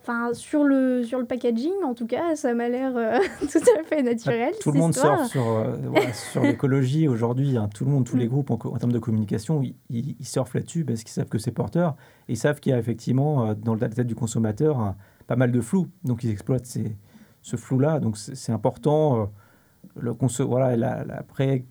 [0.04, 3.82] enfin, sur le, sur le packaging, en tout cas, ça m'a l'air euh, tout à
[3.84, 4.52] fait naturel.
[4.60, 5.18] Tout le monde histoire.
[5.20, 7.56] surfe sur, euh, voilà, sur l'écologie aujourd'hui.
[7.56, 7.68] hein.
[7.74, 8.20] Tout le monde, tous Mm.
[8.20, 11.50] les groupes en, termes de communication, ils, ils- surfent là-dessus parce qu'ils savent que c'est
[11.52, 11.96] porteur.
[12.28, 14.94] Et ils savent qu'il y a effectivement euh, dans la tête du consommateur
[15.26, 15.88] pas mal de flou.
[16.04, 16.96] Donc ils exploitent ces-
[17.42, 17.98] ce flou-là.
[18.00, 19.22] Donc c'est important.
[19.22, 19.24] euh,
[20.00, 20.12] le
[20.44, 21.64] voilà, la- la- après,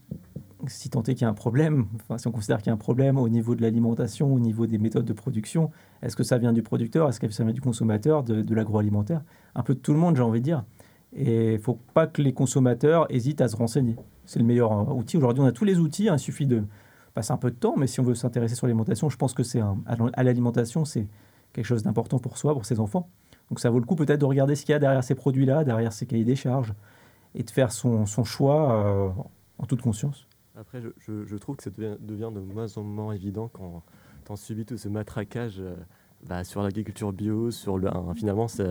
[0.68, 2.74] si tant est qu'il y a un problème, enfin, si on considère qu'il y a
[2.74, 5.72] un problème au niveau de l'alimentation, au niveau des méthodes de production,
[6.02, 9.22] est-ce que ça vient du producteur, est-ce que ça vient du consommateur, de, l'agroalimentaire?
[9.56, 10.64] Un peu de tout le monde, j'ai envie de dire.
[11.16, 13.96] Et il ne faut pas que les consommateurs hésitent à se renseigner.
[14.26, 15.18] C'est le meilleur euh, outil.
[15.18, 16.10] Aujourd'hui, on a tous les outils.
[16.10, 16.64] hein, il suffit de
[17.14, 17.76] passer un peu de temps.
[17.78, 19.78] Mais si on veut s'intéresser sur l'alimentation, je pense que c'est un-
[20.14, 21.08] à l'alimentation, c'est
[21.54, 23.10] quelque chose d'important pour soi, pour ses enfants.
[23.50, 25.64] Donc ça vaut le coup peut-être de regarder ce qu'il y a derrière ces produits-là,
[25.64, 26.74] derrière ces cahiers des charges,
[27.36, 29.10] et de faire son, son choix euh,
[29.60, 30.28] en toute conscience.
[30.60, 33.82] Après, je, je- je trouve que ça devient, devient de moins en moins évident quand
[34.30, 35.76] on subit tout ce matraquage euh,
[36.28, 38.64] bah, sur l'agriculture bio, sur le, finalement c'est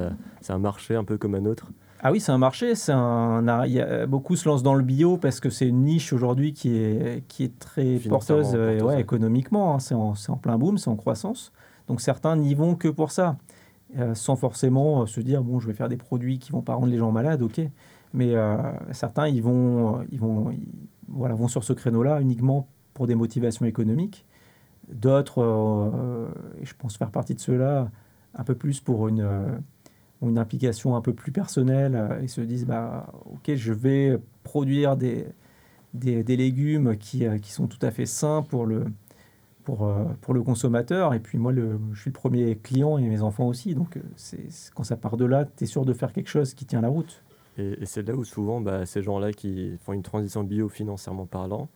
[0.49, 1.67] un marché un peu comme un autre.
[2.05, 2.75] Ah oui, c'est un marché.
[2.75, 6.13] C'est un, y a- beaucoup se lancent dans le bio parce que c'est une niche
[6.13, 9.01] aujourd'hui qui est, qui est très porteuse, euh, porteuse, ouais, ouais.
[9.01, 9.75] économiquement.
[9.75, 9.79] hein.
[9.79, 11.53] c'est en, en plein boom, c'est en croissance.
[11.89, 13.37] Donc certains n'y vont que pour ça,
[13.99, 16.75] euh, sans forcément euh, se dire bon, je vais faire des produits qui vont pas
[16.75, 17.61] rendre les gens malades, ok.
[18.15, 18.57] Mais euh,
[18.93, 20.53] certains, ils vont, ils vont,
[21.09, 24.27] voilà, vont sur ce créneau-là uniquement pour des motivations économiques.
[24.89, 26.29] D'autres, euh,
[26.61, 27.91] et je pense faire partie de ceux-là,
[28.35, 29.47] un peu plus pour une, euh,
[30.23, 35.27] une implication un peu plus personnelle et se disent bah, ok, je vais produire des,
[35.95, 38.85] des, légumes qui, qui sont tout à fait sains pour le,
[39.65, 41.15] pour, pour le consommateur.
[41.15, 43.75] Et puis moi, le, je suis le premier client et mes enfants aussi.
[43.75, 46.67] Donc c'est- quand ça part de là, tu es sûr de faire quelque chose qui
[46.67, 47.23] tient la route.
[47.59, 51.69] Et, c'est là où souvent bah, ces gens-là qui font une transition bio financièrement parlant,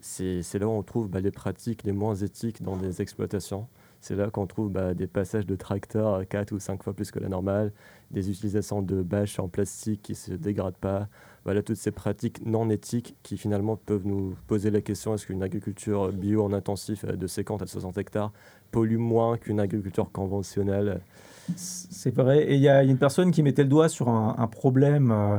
[0.00, 3.68] c'est c'est là où on trouve bah, les pratiques les moins éthiques dans des exploitations.
[4.00, 7.18] C'est là qu'on trouve bah, des passages de tracteurs 4 ou 5 fois plus que
[7.18, 7.72] la normale,
[8.10, 11.08] des utilisations de bâches en plastique qui ne se dégradent pas.
[11.44, 15.42] Voilà, toutes ces pratiques non éthiques qui finalement peuvent nous poser la question est-ce qu'une
[15.42, 18.32] agriculture bio en intensif euh, de 50 à 60 hectares
[18.70, 21.00] pollue moins qu'une agriculture conventionnelle?
[21.56, 22.44] C'est vrai.
[22.44, 25.38] Et il y a une personne qui mettait le doigt sur un, problème euh,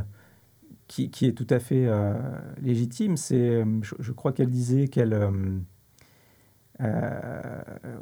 [0.92, 2.14] qui, qui est tout à fait euh,
[2.62, 3.16] légitime.
[3.16, 5.14] C'est, euh, je, crois qu'elle disait qu'elle.
[5.14, 5.32] euh,
[6.84, 7.62] euh,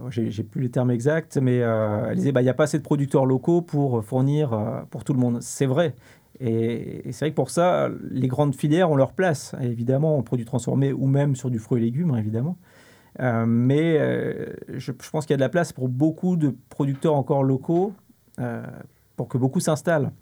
[0.09, 2.77] j'ai plus les termes exacts, mais euh, elle disait bah, il n'y a pas assez
[2.77, 5.41] de producteurs locaux pour fournir euh, pour tout le monde.
[5.41, 5.95] C'est vrai.
[6.39, 10.45] Et, c'est vrai que pour ça, les grandes filières ont leur place, évidemment, en produits
[10.45, 12.57] transformés ou même sur du fruit et légumes, hein, évidemment.
[13.19, 13.97] Mais
[14.69, 17.91] je, pense qu'il y a de la place pour beaucoup de producteurs encore locaux,
[19.17, 20.13] pour que beaucoup s'installent,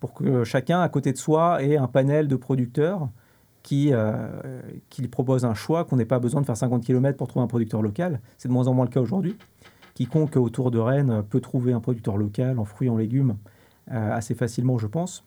[0.00, 3.10] pour que chacun à côté de soi ait un panel de producteurs
[3.62, 7.16] qui, euh, qui lui proposent un choix, qu'on n'ait pas besoin de faire 50 km
[7.16, 8.20] pour trouver un producteur local.
[8.36, 9.36] C'est de moins en moins le cas aujourd'hui.
[9.94, 13.36] Quiconque autour de Rennes peut trouver un producteur local en fruits, en légumes,
[13.90, 15.24] euh, assez facilement, je pense,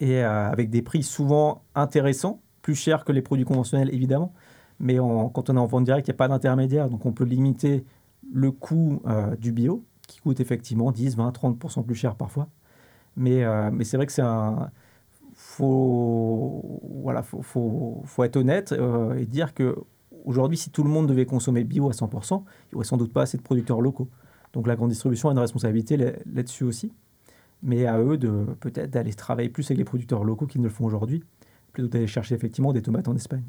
[0.00, 4.32] et euh, avec des prix souvent intéressants, plus chers que les produits conventionnels, évidemment.
[4.80, 7.24] Mais quand on est en vente directe, il n'y a pas d'intermédiaire, donc on peut
[7.24, 7.84] limiter
[8.32, 9.02] le coût
[9.36, 12.46] du bio, qui coûte effectivement 10, 20, 30% plus cher parfois.
[13.16, 14.70] Mais, mais c'est vrai que c'est un...
[15.58, 19.74] faut, voilà, faut, faut, faut être honnête euh, et dire que
[20.24, 23.12] aujourd'hui, si tout le monde devait consommer bio à 100%, il n'y aurait sans doute
[23.12, 24.08] pas assez de producteurs locaux.
[24.52, 26.92] Donc la grande distribution a une responsabilité là- là-dessus aussi.
[27.62, 30.72] Mais à eux de peut-être d'aller travailler plus avec les producteurs locaux qu'ils ne le
[30.72, 31.24] font aujourd'hui,
[31.72, 33.42] plutôt d'aller chercher effectivement des tomates en Espagne.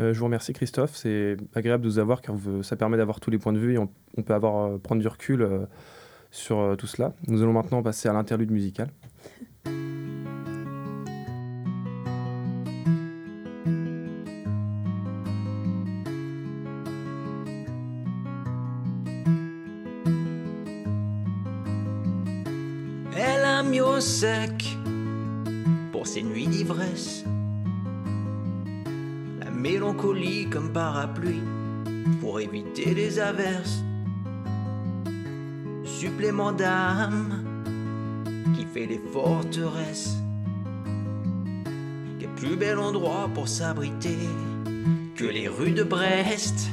[0.00, 3.30] Euh, je vous remercie Christophe, c'est agréable de vous avoir car ça permet d'avoir tous
[3.30, 3.88] les points de vue et on,
[4.22, 5.48] peut avoir, euh, prendre du recul
[6.32, 7.14] sur tout cela.
[7.28, 8.90] Nous allons maintenant passer à l'interlude musical.
[24.00, 24.76] Sec
[25.92, 27.24] pour ses nuits d'ivresse.
[29.40, 31.42] La mélancolie comme parapluie
[32.20, 33.82] pour éviter les averses.
[35.84, 37.44] Supplément d'âme
[38.54, 40.16] qui fait les forteresses.
[42.20, 44.18] Quel plus bel endroit pour s'abriter
[45.16, 46.70] que les rues de Brest.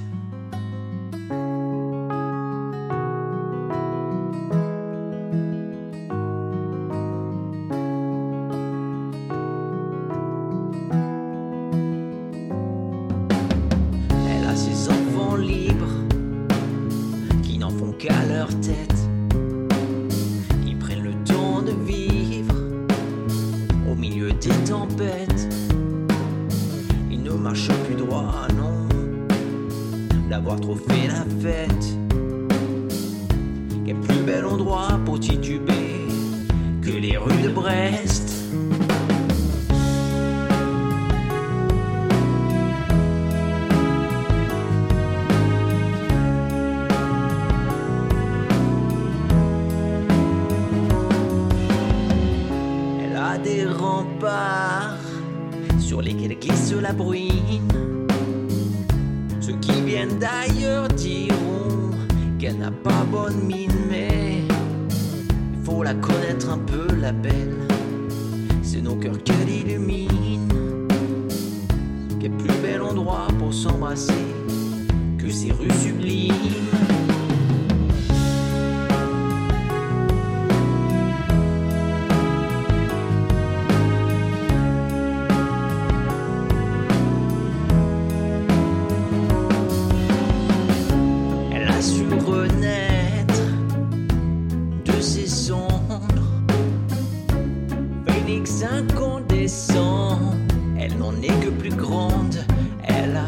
[100.85, 102.37] Elle n'en est que plus grande.
[102.83, 103.27] Elle a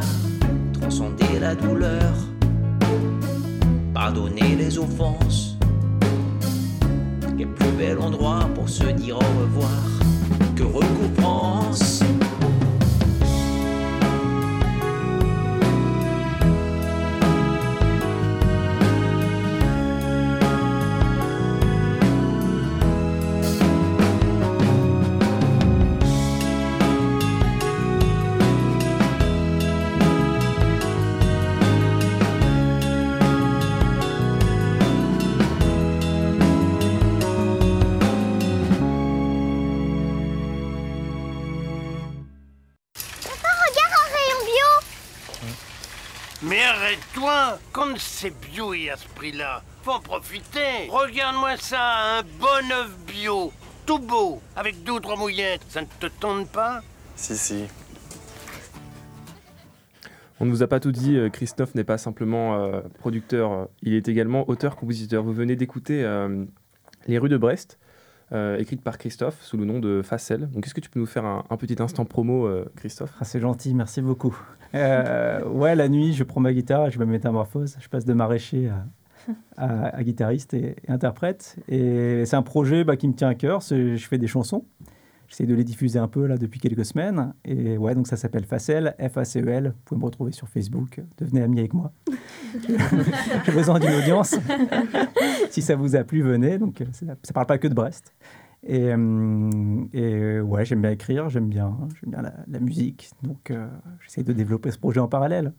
[0.80, 2.13] transcendé la douleur,
[3.93, 5.58] pardonné les offenses.
[7.38, 9.84] Quel plus bel endroit pour se dire au revoir
[10.56, 11.97] que recouvrance.
[48.89, 50.89] À ce prix-là, faut en profiter.
[50.89, 53.52] Regarde-moi ça, un bon œuf bio,
[53.86, 56.82] tout beau, avec deux ou trois mouillettes, ça ne te tente pas?
[57.15, 57.65] Si, si.
[60.39, 63.65] On ne vous a pas tout dit, euh, Christophe n'est pas simplement euh, producteur, euh,
[63.82, 65.23] il est également auteur-compositeur.
[65.23, 66.45] Vous venez d'écouter euh,
[67.08, 67.80] Les rues de Brest,
[68.34, 70.50] euh, écrite par Christophe sous le nom de Facel.
[70.52, 73.13] Donc est-ce que tu peux nous faire un, un petit instant promo, euh, Christophe?
[73.20, 74.38] Ah, c'est gentil, merci beaucoup.
[74.76, 77.78] Euh, ouais, la nuit, je prends ma guitare et je me métamorphose.
[77.80, 78.86] Je passe de maraîcher à,
[79.58, 81.56] à- à guitariste et, et interprète.
[81.70, 83.62] Et c'est un projet bah, qui me tient à cœur.
[83.62, 84.66] Je fais des chansons.
[85.28, 87.34] J'essaie de les diffuser un peu là depuis quelques semaines.
[87.44, 89.74] Et ouais, donc ça s'appelle Facel, F-A-C-E-L.
[89.76, 91.02] Vous pouvez me retrouver sur Facebook.
[91.18, 91.92] Devenez ami avec moi.
[93.46, 94.36] J'ai besoin d'une audience.
[95.50, 96.58] si ça vous a plu, venez.
[96.58, 98.13] Donc, euh, ça ne parle pas que de Brest.
[98.66, 103.10] Et, euh, et, euh, ouais, j'aime bien écrire, j'aime bien, j'aime bien la, la musique.
[103.22, 103.68] Donc, euh,
[104.02, 105.54] j'essaie de développer ce projet en parallèle.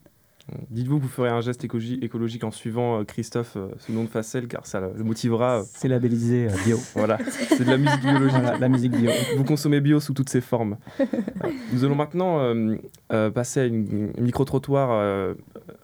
[0.70, 3.98] Dites-vous que vous ferez un geste écologi- écologique en suivant euh, Christophe euh, sous le
[3.98, 5.62] nom de Facel, car ça le motivera.
[5.64, 6.78] C'est labellisé euh, bio.
[6.94, 8.30] Voilà, c'est de la musique biologique.
[8.40, 9.11] Voilà, la musique bio.
[9.37, 10.76] Vous consommez bio sous toutes ses formes.
[11.44, 12.74] Euh, Nous allons maintenant euh,
[13.12, 15.34] euh, passer à une, une micro-trottoir euh,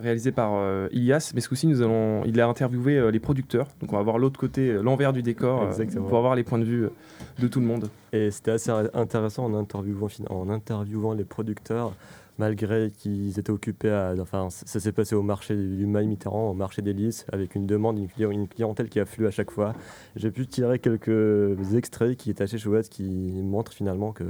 [0.00, 3.68] réalisé par euh, Ilias, mais ce coup-ci, nous allons, il a interviewé euh, les producteurs.
[3.80, 6.08] Donc on va voir l'autre côté, euh, l'envers du décor, euh, Exactement.
[6.08, 6.90] pour avoir les points de vue euh,
[7.38, 7.88] de tout le monde.
[8.12, 11.92] Et c'était assez intéressant en interviewant, fin- en interviewant les producteurs,
[12.38, 14.14] malgré qu'ils étaient occupés à.
[14.18, 16.94] Enfin, ça s'est passé au marché du Maï Mitterrand, au marché des
[17.32, 19.74] avec une demande, une, cli- une clientèle qui afflue à chaque fois.
[20.16, 23.04] J'ai pu tirer quelques extraits qui étaient assez chouettes, qui
[23.42, 24.24] montrent finalement que.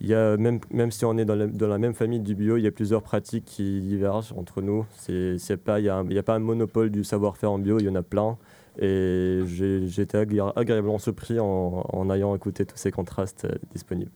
[0.00, 2.62] Il y a même, même si on est dans la, même famille du bio, il
[2.64, 4.84] y a plusieurs pratiques qui divergent entre nous.
[4.96, 7.94] C'est, pas, il n'y a, pas un monopole du savoir-faire en bio, il y en
[7.94, 8.36] a plein.
[8.80, 14.10] Et j'ai été agré- agréablement surpris en, en ayant écouté tous ces contrastes euh, disponibles.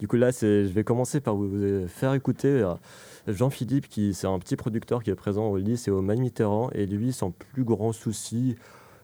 [0.00, 2.74] Du coup, là, c'est- je vais commencer par vous vous faire écouter euh,
[3.26, 6.70] Jean-Philippe, qui c'est un petit producteur qui est présent au Lys et au Maï Mitterrand.
[6.74, 8.56] Et lui, son plus grand souci,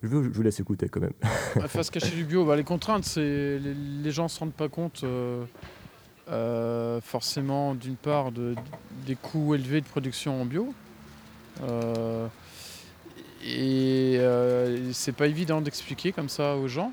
[0.03, 1.13] je, veux- je vous laisse écouter quand même.
[1.69, 4.69] Face cachée du bio, bah, les contraintes, c'est les, les gens ne se rendent pas
[4.69, 5.45] compte euh,
[6.31, 8.55] euh, forcément d'une part de-
[9.07, 10.73] des coûts élevés de production en bio.
[11.63, 12.27] Euh,
[13.47, 16.93] et euh, c'est pas évident d'expliquer comme ça aux gens.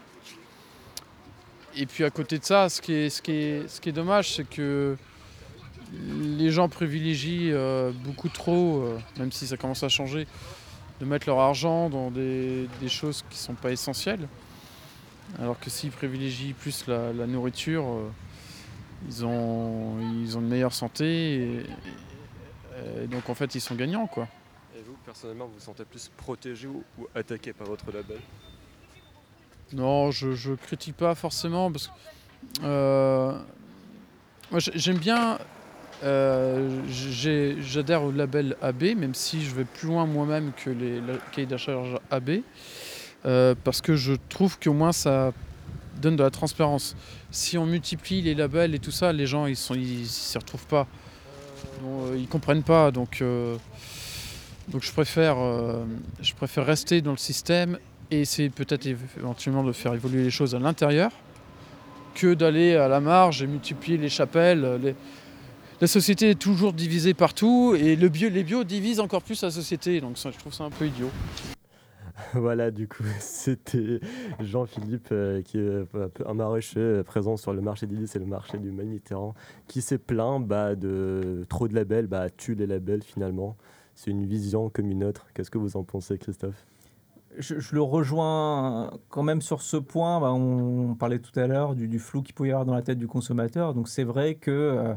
[1.76, 3.94] Et puis à côté de ça, ce qui est, ce qui est, ce qui est
[3.94, 4.98] dommage, c'est que
[5.94, 10.28] les gens privilégient euh, beaucoup trop, euh, même si ça commence à changer,
[11.00, 14.28] de mettre leur argent dans des, choses qui ne sont pas essentielles.
[15.40, 18.10] Alors que s'ils privilégient plus la, nourriture, euh,
[19.08, 21.64] ils, ont, ils ont une meilleure santé.
[22.96, 24.08] Et, donc en fait, ils sont gagnants.
[24.08, 24.28] quoi.
[24.76, 26.84] Et vous, personnellement, vous vous sentez plus protégé ou
[27.16, 28.20] attaqué par votre label?
[29.74, 31.92] Non, je, je critique pas forcément parce que
[32.64, 33.32] euh,
[34.52, 35.38] moi, j'ai- j'aime bien.
[36.04, 36.82] euh,
[37.62, 41.00] J'adhère au label AB, même si je vais plus loin moi-même que les
[41.32, 42.42] cahiers de charge AB,
[43.26, 45.32] euh, parce que je trouve qu'au moins ça
[46.02, 46.96] donne de la transparence.
[47.30, 50.66] Si on multiplie les labels et tout ça, les gens ils sont ils s'y retrouvent
[50.66, 50.88] pas,
[51.84, 52.90] Donc, ils comprennent pas.
[52.90, 53.24] Donc
[54.70, 55.36] donc je préfère,
[56.20, 57.78] je préfère rester dans le système
[58.12, 61.12] et essayer peut-être éve- éventuellement de faire évoluer les choses à l'intérieur
[62.14, 64.80] que d'aller à la marge et multiplier les chapelles.
[64.84, 64.96] les-
[65.80, 70.00] La société est toujours divisée partout et les bio divisent encore plus la société.
[70.02, 71.10] Donc je trouve ça un peu idiot.
[72.34, 74.00] voilà, du coup, c'était
[74.42, 78.20] Jean-Philippe, euh, qui est un peu un maraîcher euh, présent sur le marché d'Illis et
[78.20, 79.34] le marché du Maine-Mitterrand,
[79.68, 83.56] qui s'est plaint bah, de trop de labels, bah, tue les labels finalement.
[83.96, 85.28] C'est une vision comme une autre.
[85.34, 86.66] Qu'est-ce que vous en pensez, Christophe?
[87.38, 90.20] Je, le rejoins quand même sur ce point.
[90.20, 92.98] Bah, on, parlait tout à l'heure du, flou qu'il peut y avoir dans la tête
[92.98, 93.74] du consommateur.
[93.74, 94.94] Donc c'est vrai que euh,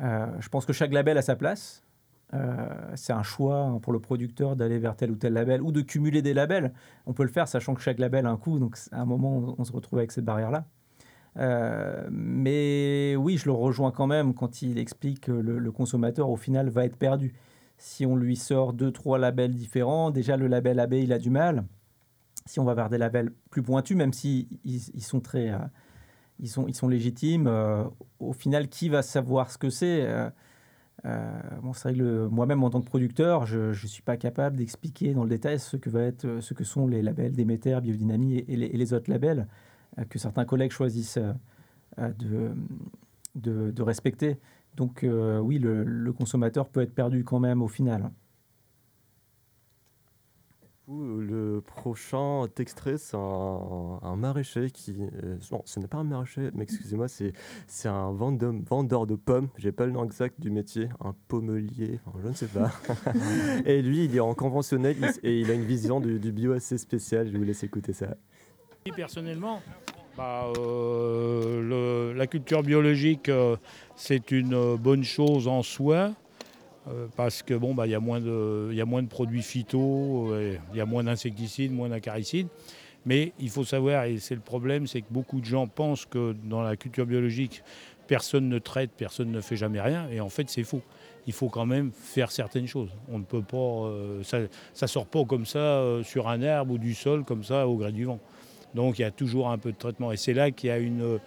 [0.00, 1.84] euh, je pense que chaque label a sa place.
[2.32, 5.72] Euh, c'est un choix hein, pour le producteur d'aller vers tel ou tel label ou
[5.72, 6.72] de cumuler des labels.
[7.06, 8.58] On peut le faire sachant que chaque label a un coût.
[8.58, 10.64] Donc à un moment, on, se retrouve avec cette barrière-là.
[12.10, 16.68] Mais oui, je le rejoins quand même quand il explique que le consommateur, au final,
[16.68, 17.34] va être perdu.
[17.80, 21.30] Si on lui sort deux, trois labels différents, déjà le label AB, il a du
[21.30, 21.64] mal.
[22.44, 25.58] Si on va vers des labels plus pointus, même si ils, sont très, euh,
[26.40, 27.84] ils sont, légitimes, euh,
[28.18, 30.06] au final, qui va savoir ce que c'est
[31.06, 35.58] Euh, moi-même, en tant que producteur, je ne suis pas capable d'expliquer dans le détail
[35.58, 39.46] ce que, va être, ce que sont les labels Déméter, Biodynamie et, les, autres labels
[40.10, 41.18] que certains collègues choisissent
[41.96, 44.38] de respecter.
[44.76, 48.10] Donc euh, oui, le, le consommateur peut être perdu quand même au final.
[50.86, 54.96] coup, le prochain extrait, c'est un, un maraîcher qui.
[55.22, 57.32] euh, non, ce n'est pas un maraîcher, mais excusez-moi, c'est,
[57.66, 59.48] c'est un vendeur, vendeur de pommes.
[59.56, 62.72] J'ai pas le nom exact du métier, un pommelier, enfin, je ne sais pas.
[63.66, 66.52] et lui, il est en conventionnel il- et il a une vision du, du bio
[66.52, 67.28] assez spéciale.
[67.30, 68.16] Je vous laisse écouter ça.
[68.86, 69.60] Et Personnellement,
[70.20, 73.56] bah, euh, la culture biologique, euh,
[73.96, 76.12] c'est une euh, bonne chose en soi.
[77.16, 80.34] parce que bon, bah, il y, a moins de- produits phyto,
[80.72, 82.48] il y a moins d'insecticides, moins d'acaricides.
[83.06, 86.34] Mais il faut savoir, et c'est le problème, c'est que beaucoup de gens pensent que
[86.44, 87.62] dans la culture biologique,
[88.08, 90.08] personne ne traite, personne ne fait jamais rien.
[90.10, 90.82] Et en fait, c'est faux.
[91.26, 92.90] Il faut quand même faire certaines choses.
[93.08, 93.90] On ne peut pas,
[94.24, 94.38] ça,
[94.74, 97.92] ça sort pas comme ça sur un arbre ou du sol comme ça au gré
[97.92, 98.20] du vent.
[98.74, 100.12] Donc il y a toujours un peu de traitement.
[100.12, 101.18] Et c'est là qu'il y a une,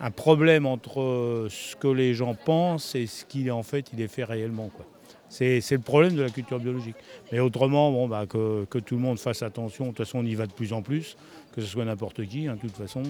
[0.00, 4.00] un problème entre euh, ce que les gens pensent et ce qui en fait il
[4.00, 4.68] est fait réellement.
[4.68, 4.86] quoi.
[5.28, 6.96] C'est le problème de la culture biologique.
[7.32, 9.86] Mais autrement, bon, bah, que, tout le monde fasse attention.
[9.86, 11.16] De toute façon, on y va de plus en plus,
[11.52, 13.02] que ce soit n'importe qui, hein, de toute façon,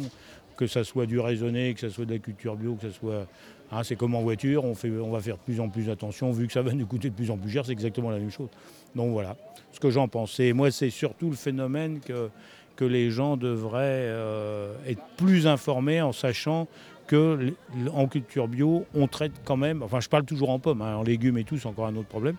[0.56, 3.26] que ça soit du raisonné, que ce soit de la culture bio, que ce soit.
[3.70, 6.32] hein, c'est comme en voiture, on, on va faire de plus en plus attention.
[6.32, 8.30] Vu que ça va nous coûter de plus en plus cher, c'est exactement la même
[8.30, 8.48] chose.
[8.94, 9.36] Donc voilà
[9.72, 10.40] ce que j'en pense.
[10.40, 12.30] Et moi, c'est surtout le phénomène que,
[12.76, 16.68] que les gens devraient euh, être plus informés en sachant
[17.06, 17.54] que
[17.92, 21.02] en culture bio, on traite quand même, enfin je parle toujours en pommes, hein, en
[21.02, 22.36] légumes et tout, c'est encore un autre problème,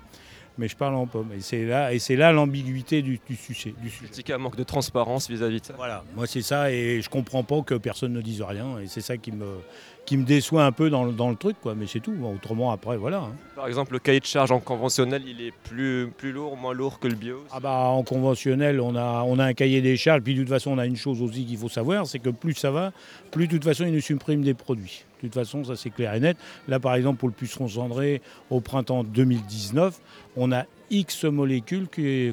[0.57, 1.31] mais je parle en pomme.
[1.35, 3.73] Et c'est là, et c'est là l'ambiguïté du, du sujet.
[3.81, 4.09] Du sujet.
[4.11, 5.73] C'est qu'il y a un manque de transparence vis-à-vis de ça.
[5.77, 9.01] Voilà, moi c'est ça, et je comprends pas que personne ne dise rien, et c'est
[9.01, 9.59] ça qui me,
[10.07, 11.75] qui me déçoit un peu dans, le- dans le truc, quoi.
[11.75, 12.15] Mais c'est tout.
[12.23, 13.17] Autrement, après, voilà.
[13.19, 13.31] hein.
[13.55, 16.99] Par exemple, le cahier de charge en conventionnel, il est plus, plus lourd, moins lourd
[16.99, 17.43] que le bio.
[17.51, 20.21] Ah bah en conventionnel, on a, on a un cahier des charges.
[20.21, 22.53] Puis de toute façon, on a une chose aussi qu'il faut savoir, c'est que plus
[22.55, 22.93] ça va,
[23.31, 25.03] plus de toute façon, ils nous suppriment des produits.
[25.21, 26.37] De toute façon, ça c'est clair et net.
[26.69, 29.99] Là, par exemple, pour le puceron cendré, au printemps 2019,
[30.37, 31.87] on a X molécules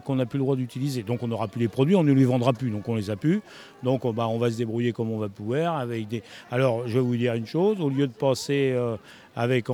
[0.04, 1.02] qu'on n'a plus le droit d'utiliser.
[1.02, 3.16] Donc on n'aura plus les produits, on ne les vendra plus, donc on les a
[3.16, 3.42] plus.
[3.82, 5.78] Donc on, bah, on va se débrouiller comme on va pouvoir.
[5.78, 6.22] Avec des...
[6.50, 8.96] Alors je vais vous dire une chose, au lieu de passer euh,
[9.36, 9.68] avec,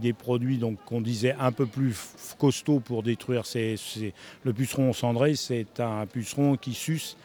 [0.00, 1.96] des produits qu'on disait un peu plus
[2.38, 4.12] costauds pour détruire ces, ces-
[4.44, 7.16] le puceron cendré, c'est un puceron qui suce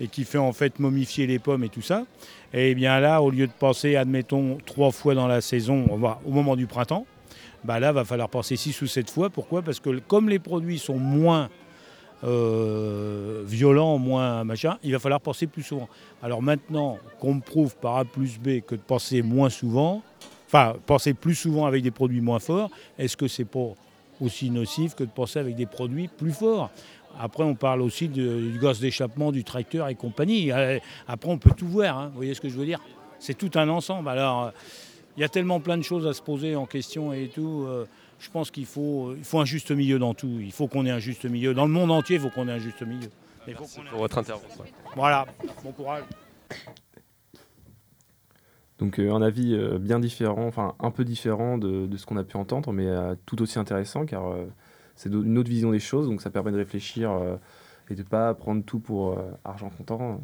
[0.00, 2.04] et qui fait en fait momifier les pommes et tout ça.
[2.52, 5.86] Et bien là, au lieu de passer, admettons, trois fois dans la saison,
[6.24, 7.06] au moment du printemps,
[7.64, 9.30] bah là, va falloir passer six ou sept fois.
[9.30, 9.62] Pourquoi?
[9.62, 11.48] Parce que comme les produits sont moins
[12.24, 15.88] euh, violents, moins machin, il va falloir passer plus souvent.
[16.22, 20.02] Alors maintenant qu'on me prouve par A plus B que de passer moins souvent,
[20.46, 23.74] enfin passer plus souvent avec des produits moins forts, est-ce que c'est pas
[24.20, 26.70] aussi nocif que de passer avec des produits plus forts?
[27.18, 30.52] Après, on parle aussi du gaz d'échappement du tracteur et compagnie.
[30.52, 31.98] Euh, Après, on peut tout voir.
[31.98, 32.06] hein.
[32.10, 32.80] Vous voyez ce que je veux dire?
[33.18, 34.08] C'est tout un ensemble.
[34.08, 34.50] Alors, euh,
[35.16, 37.64] il y a tellement plein de choses à se poser en question et tout.
[37.66, 37.86] euh,
[38.18, 40.38] je pense qu'il faut, il faut un juste milieu dans tout.
[40.40, 41.54] Il faut qu'on ait un juste milieu.
[41.54, 43.08] Dans le monde entier, il faut qu'on ait un juste milieu.
[43.44, 43.54] Faut ait-
[43.90, 44.64] Pour votre intervention.
[44.94, 45.26] Voilà.
[45.64, 46.04] Bon courage.
[48.78, 52.16] Donc euh, un avis euh, bien différent, enfin un peu différent de, de ce qu'on
[52.16, 54.46] a pu entendre, mais euh, tout aussi intéressant car euh,
[54.96, 57.36] c'est une autre vision des choses, donc ça permet de réfléchir euh,
[57.90, 60.20] et de pas prendre tout pour euh, argent comptant.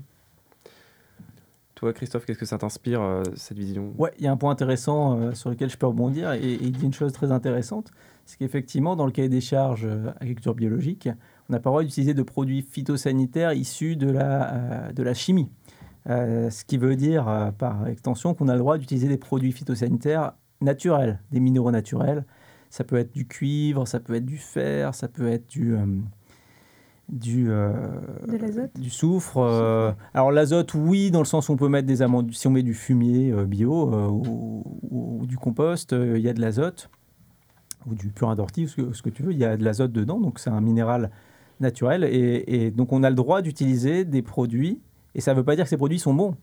[1.76, 3.92] Toi, Christophe, qu'est-ce que ça t'inspire euh, cette vision?
[3.98, 6.72] Ouais, il y a un point intéressant euh, sur lequel je peux rebondir et, il
[6.72, 7.92] dit une chose très intéressante,
[8.24, 11.06] c'est qu'effectivement dans le cahier des charges euh, agriculture biologique,
[11.50, 15.50] on n'a pas le droit d'utiliser de produits phytosanitaires issus de la, de la chimie.
[16.06, 21.20] Ce qui veut dire par extension qu'on a le droit d'utiliser des produits phytosanitaires naturels,
[21.30, 22.24] des minéraux naturels.
[22.70, 25.76] Ça peut être du cuivre, ça peut être du fer, ça peut être du,
[27.08, 27.72] du, euh,
[28.74, 29.36] du soufre.
[29.38, 32.50] euh, alors l'azote, oui, dans le sens où on peut mettre des amandes, si on
[32.50, 36.90] met du fumier euh, bio ou, ou- ou du compost, il y a de l'azote
[37.86, 39.92] ou du purin d'ortie, ce que, ce que tu veux, il y a de l'azote
[39.92, 41.10] dedans, donc c'est un minéral
[41.60, 44.80] naturel et, et donc on a le droit d'utiliser des produits
[45.14, 46.34] et ça ne veut pas dire que ces produits sont bons.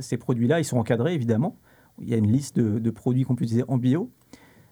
[0.00, 1.56] Ces produits-là, ils sont encadrés évidemment.
[2.00, 4.10] Il y a une liste de, de produits qu'on peut utiliser en bio.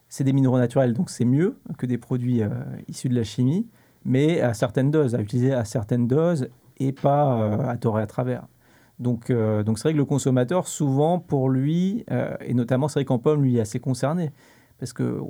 [0.09, 2.41] C'est des minéraux naturels, donc c'est mieux que des produits
[2.89, 3.69] issus de la chimie,
[4.05, 6.49] mais à certaines doses, à utiliser à certaines doses
[6.79, 8.47] et pas euh, à tort et à travers.
[8.99, 13.01] Donc, euh, donc c'est vrai que le consommateur, souvent, pour lui, euh, et notamment, c'est
[13.01, 14.31] vrai qu'en pomme, lui, est assez concerné,
[14.79, 15.21] parce que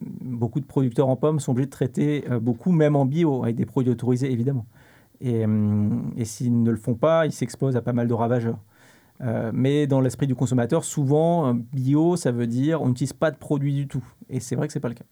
[0.00, 3.66] beaucoup de producteurs en pommes sont obligés de traiter beaucoup, même en bio, avec des
[3.66, 4.66] produits autorisés, évidemment.
[5.20, 8.58] Et, hum, et s'ils ne le font pas, ils s'exposent à pas mal de ravageurs.
[9.52, 13.74] Mais dans l'esprit du consommateur, souvent, bio, ça veut dire on n'utilise pas de produits
[13.74, 14.02] du tout.
[14.28, 15.04] Et c'est vrai que c'est pas le cas.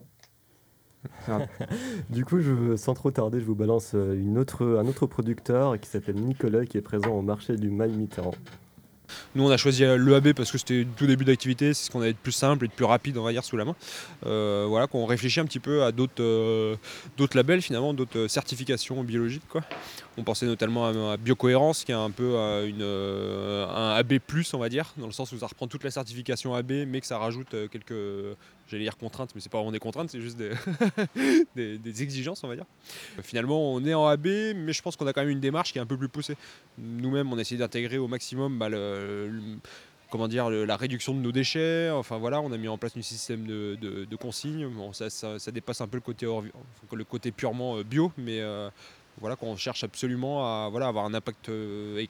[2.10, 2.38] du coup,
[2.76, 6.66] sans trop tarder, je vous balance euh, une autre, un autre producteur qui s'appelle Nicolas,
[6.66, 8.34] qui est présent au marché du Mail Mitterrand.
[9.34, 12.12] Nous, on a choisi l'EAB parce que c'était tout début d'activité, c'est ce qu'on avait
[12.12, 13.76] de plus simple et de plus rapide, on va dire, sous la main.
[14.26, 16.76] Euh, voilà, qu'on réfléchit un petit peu à d'autres euh,
[17.16, 19.48] d'autres labels, finalement, d'autres euh, certifications biologiques.
[19.48, 19.62] Quoi.
[20.16, 22.34] On pensait notamment à, à Biocohérence, qui est un peu
[22.66, 24.14] une, un AB,
[24.52, 27.06] on va dire, dans le sens où ça reprend toute la certification AB, mais que
[27.06, 27.94] ça rajoute quelques,
[28.70, 30.50] j'allais dire contraintes, mais c'est pas vraiment des contraintes, c'est juste des,
[31.78, 32.66] des- exigences, on va dire.
[33.22, 35.78] Finalement, on est en AB, mais je pense qu'on a quand même une démarche qui
[35.78, 36.36] est un peu plus poussée.
[36.78, 38.68] Nous-mêmes, on a essayé d'intégrer au maximum bah,
[40.10, 41.90] comment dire, la réduction de nos déchets.
[41.90, 44.68] Enfin voilà, on a mis en place un système de, consignes.
[44.92, 48.68] Ça, dépasse un peu le côté, le côté purement euh, bio, mais euh,
[49.20, 52.04] voilà, qu'on cherche absolument à voilà, avoir un impact euh,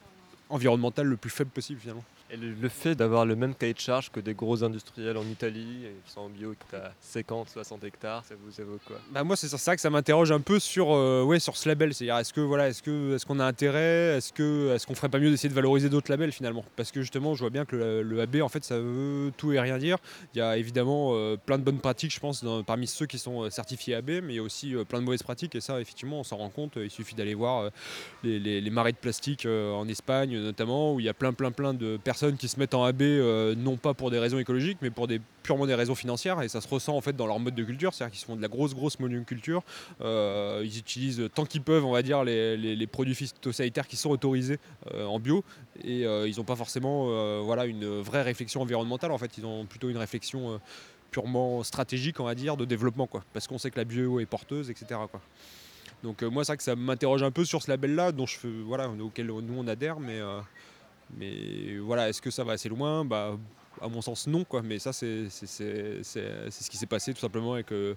[0.48, 2.04] environnemental le plus faible possible finalement.
[2.32, 5.84] Et le, fait d'avoir le même cahier de charge que des gros industriels en Italie,
[5.84, 8.96] et sont en bio, qui à 50, 60 hectares, ça vous évoque quoi?
[9.10, 11.92] Bah moi c'est ça, que ça m'interroge un peu sur, euh, ouais, sur ce label,
[11.92, 15.54] c'est-à-dire est-ce que voilà, est-ce qu'on a intérêt, est-ce qu'on ferait pas mieux d'essayer de
[15.54, 16.64] valoriser d'autres labels finalement?
[16.76, 17.74] Parce que justement je vois bien que
[18.04, 19.96] le, AB en fait ça veut tout et rien dire.
[20.34, 23.42] Il y a évidemment euh, plein de bonnes pratiques je pense parmi ceux qui sont
[23.42, 25.56] euh, certifiés AB, mais il y a aussi plein de mauvaises pratiques.
[25.56, 26.74] Et ça effectivement on s'en rend compte.
[26.76, 27.70] Il suffit d'aller voir
[28.22, 31.50] les, les- les marais de plastique en Espagne notamment où il y a plein plein
[31.50, 34.78] plein de personnes qui se mettent en AB euh, non pas pour des raisons écologiques
[34.82, 37.38] mais pour des purement des raisons financières et ça se ressent en fait dans leur
[37.40, 39.62] mode de culture, c'est-à-dire qu'ils font de la grosse grosse monoculture.
[40.00, 44.58] Euh, ils utilisent tant qu'ils peuvent, on va dire, les, produits phytosanitaires qui sont autorisés
[44.92, 45.44] euh, en bio
[45.82, 47.06] et euh, ils n'ont pas forcément
[47.42, 49.12] voilà une vraie réflexion environnementale.
[49.12, 50.60] En fait, ils ont plutôt une réflexion
[51.10, 53.24] purement stratégique, on va dire, de développement, quoi.
[53.32, 55.00] Parce qu'on sait que la bio est porteuse, etc.
[55.10, 55.20] Quoi.
[56.02, 59.26] Donc moi, c'est que ça m'interroge un peu sur ce label-là, dont je voilà, auquel
[59.26, 60.20] nous on adhère, mais,
[61.16, 63.04] mais voilà, est-ce que ça va assez loin?
[63.04, 63.36] Bah,
[63.80, 64.62] à mon sens, non, quoi.
[64.62, 67.94] Mais ça, c'est ce qui s'est passé tout simplement avec euh,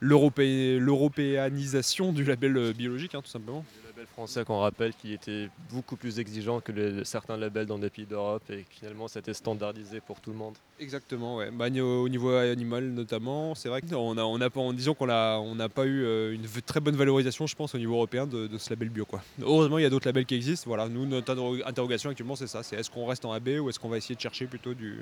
[0.00, 3.64] l'europé- l'européanisation du label euh, biologique, hein, tout simplement.
[4.06, 8.06] Français qu'on rappelle qui était beaucoup plus exigeant que les- certains labels dans des pays
[8.06, 10.54] d'Europe et que finalement c'était standardisé pour tout le monde.
[10.80, 11.50] Exactement, ouais.
[11.50, 15.08] Bah, au au niveau animal notamment, c'est vrai qu'on a, on a pas, disons qu'on
[15.08, 18.26] a, on n'a pas eu euh, une très bonne valorisation, je pense, au niveau européen
[18.26, 19.04] de, de ce label bio.
[19.04, 19.22] Quoi.
[19.40, 20.68] Heureusement, il y a d'autres labels qui existent.
[20.68, 22.62] Voilà, nous, notre interro- interrogation actuellement, c'est ça.
[22.62, 24.98] C'est est-ce qu'on reste en AB ou est-ce qu'on va essayer de chercher plutôt du,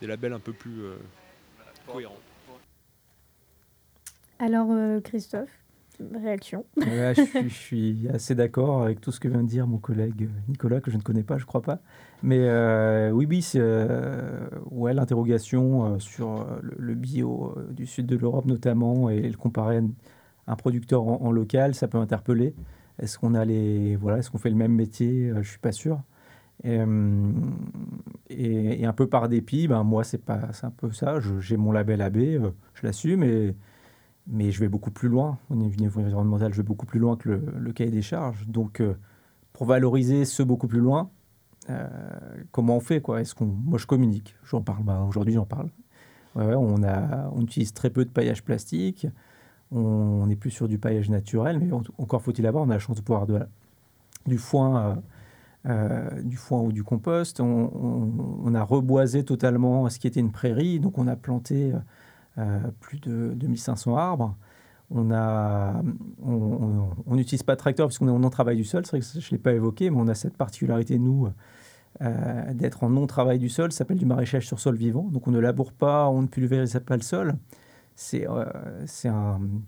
[0.00, 0.94] des labels un peu plus euh,
[1.90, 2.16] cohérents.
[4.38, 5.48] Alors, euh, Christophe,
[6.14, 10.80] réaction je, suis, assez d'accord avec tout ce que vient de dire mon collègue Nicolas,
[10.80, 11.80] que je ne connais pas, je crois pas.
[12.22, 18.46] Mais euh, oui, oui, euh, ouais, l'interrogation euh, sur le, bio du sud de l'Europe
[18.46, 19.78] notamment et le comparer
[20.46, 22.54] à un producteur en, local, ça peut interpeller.
[22.98, 23.34] Est-ce qu'on
[23.96, 25.32] voilà, est-ce fait le même métier?
[25.40, 26.00] Je suis pas sûr.
[26.62, 26.78] Et,
[28.30, 31.18] et- un peu par dépit, ben moi c'est pas, c'est un peu ça.
[31.40, 32.18] J'ai mon label AB,
[32.74, 33.56] je l'assume, et
[34.26, 35.38] mais je vais beaucoup plus loin.
[35.50, 38.46] Au niveau environnemental, je vais beaucoup plus loin que le, cahier des charges.
[38.46, 38.94] Donc, euh,
[39.52, 41.10] pour valoriser ce beaucoup plus loin,
[41.70, 41.88] euh,
[42.52, 43.20] comment on fait quoi?
[43.20, 44.34] Est-ce qu'on, moi, je communique.
[44.44, 44.82] J'en parle.
[44.84, 45.70] Bah, aujourd'hui, j'en parle.
[46.36, 49.06] On a, on utilise très peu de paillage plastique.
[49.70, 52.64] On n'est plus sur du paillage naturel, mais en- encore faut-il avoir.
[52.64, 53.40] On a la chance de pouvoir de
[54.26, 54.98] du foin.
[55.66, 57.40] euh, du foin ou du compost.
[57.40, 61.72] On, on- on a reboisé totalement ce qui était une prairie, donc on a planté
[62.80, 64.36] plus de 2500 arbres.
[64.90, 65.04] On
[67.08, 68.84] n'utilise pas de tracteur puisqu'on est en non-travail du sol.
[68.84, 71.28] C'est vrai que je ne l'ai pas évoqué, mais on a cette particularité, nous,
[72.02, 73.72] euh, d'être en non-travail du sol.
[73.72, 75.08] Ça s'appelle du maraîchage sur sol vivant.
[75.10, 77.34] Donc on ne laboure pas, on ne pulvérise pas le sol.
[77.96, 78.44] C'est euh,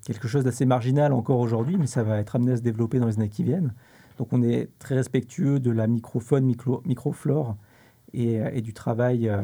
[0.04, 3.06] quelque chose d'assez marginal encore aujourd'hui, mais ça va être amené à se développer dans
[3.06, 3.72] les années qui viennent.
[4.18, 7.56] Donc on est très respectueux de la microfaune, micro, microflore
[8.12, 9.40] et, euh, et du travail euh,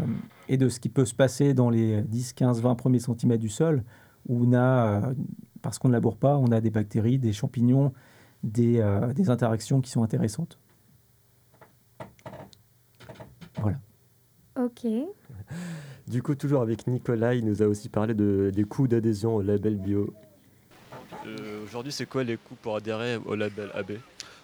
[0.48, 3.48] et de ce qui peut se passer dans les 10, 15, 20 premiers centimètres du
[3.48, 3.82] sol,
[4.28, 5.14] où on a, euh,
[5.62, 7.92] parce qu'on ne laboure pas, on a des bactéries, des champignons,
[8.42, 10.58] des, euh, des interactions qui sont intéressantes.
[13.60, 13.78] Voilà.
[14.58, 14.86] Ok.
[16.08, 19.42] Du coup, toujours avec Nicolas, il nous a aussi parlé de, des coûts d'adhésion au
[19.42, 20.12] label bio.
[21.26, 23.92] Euh, Aujourd'hui, c'est quoi les coûts pour adhérer au label AB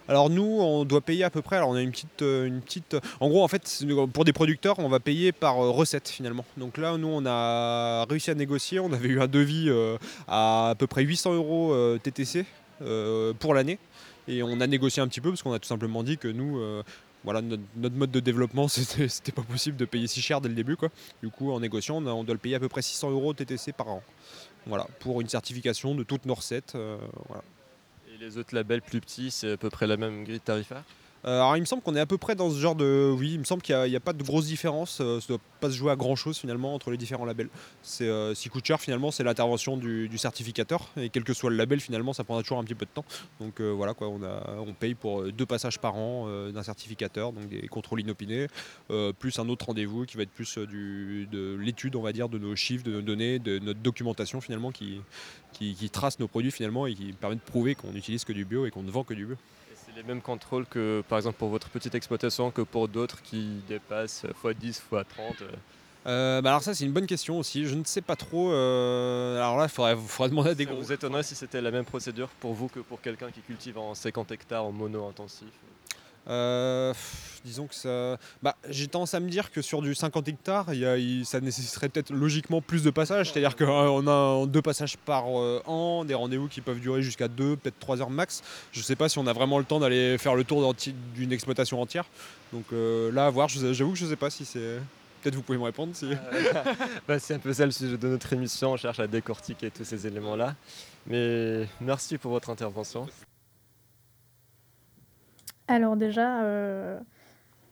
[0.09, 1.57] Alors nous, on doit payer à peu près.
[1.57, 2.97] Alors on a une petite, euh, petite.
[3.19, 6.43] En gros, en fait, pour des producteurs, on va payer par euh, recette finalement.
[6.57, 8.79] Donc là, nous, on a réussi à négocier.
[8.79, 9.97] On avait eu un devis euh,
[10.27, 12.45] à à peu près 800 euros euh, TTC
[12.81, 13.77] euh, pour l'année,
[14.27, 16.59] et on a négocié un petit peu parce qu'on a tout simplement dit que nous.
[16.59, 16.83] euh,
[17.23, 20.75] voilà, notre, mode de développement, c'était pas possible de payer si cher dès le début.
[20.75, 20.89] Quoi.
[21.21, 23.89] Du coup, en négociant, on, doit le payer à peu près 600 euros TTC par
[23.89, 24.03] an.
[24.65, 26.73] Voilà, pour une certification de toutes nos recettes.
[26.75, 26.97] euh,
[27.27, 27.43] voilà.
[28.19, 30.83] Les autres labels plus petits, c'est à peu près la même grille tarifaire?
[31.23, 33.13] Alors il me semble qu'on est à peu près dans ce genre de...
[33.17, 34.99] Oui, il me semble qu'il n'y a, pas de grosse différence.
[35.01, 37.49] euh, ça ne doit pas se jouer à grand-chose finalement entre les différents labels.
[37.83, 40.89] C'est, euh, qui coûte cher finalement, c'est l'intervention du, certificateur.
[40.97, 43.05] Et quel que soit le label, finalement, ça prendra toujours un petit peu de temps.
[43.39, 47.33] Donc euh, voilà, quoi, on, paye pour euh, deux passages par an euh, d'un certificateur,
[47.33, 48.47] donc des contrôles inopinés,
[48.89, 52.13] euh, plus un autre rendez-vous qui va être plus euh, du, de l'étude, on va
[52.13, 55.01] dire, de nos chiffres, de nos données, de notre documentation finalement qui,
[55.53, 58.45] qui, qui trace nos produits finalement et qui permet de prouver qu'on n'utilise que du
[58.45, 59.35] bio et qu'on ne vend que du bio.
[59.99, 64.23] Les mêmes contrôles que, par exemple, pour votre petite exploitation que pour d'autres qui dépassent
[64.45, 65.05] x10, x30
[65.41, 65.51] euh.
[66.05, 68.53] Euh, bah alors ça c'est une bonne question aussi, je ne sais pas trop.
[68.53, 70.81] euh, alors là il faudrait, faudrait demander à des Ça gros.
[70.81, 73.93] vous étonnerait si c'était la même procédure pour vous que pour quelqu'un qui cultive en
[73.93, 75.49] 50 hectares en mono-intensif
[76.29, 76.93] Euh,
[77.43, 78.17] disons que ça.
[78.43, 81.89] Bah, j'ai tendance à me dire que sur du 50 hectares, y a- ça nécessiterait
[81.89, 83.31] peut-être logiquement plus de passages.
[83.31, 87.55] C'est-à-dire qu'on a deux passages par euh, an, des rendez-vous qui peuvent durer jusqu'à deux,
[87.55, 88.43] peut-être trois heures max.
[88.71, 90.73] Je ne sais pas si on a vraiment le temps d'aller faire le tour
[91.15, 92.05] d'une exploitation entière.
[92.53, 94.79] Donc euh, là, à voir, j'avoue que je ne sais pas si c'est.
[95.21, 96.09] Peut-être vous pouvez me répondre si.
[97.07, 99.83] Bah, c'est un peu ça le sujet de notre émission, on cherche à décortiquer tous
[99.83, 100.55] ces éléments-là.
[101.07, 103.07] Mais merci pour votre intervention.
[105.69, 106.99] Alors déjà, euh,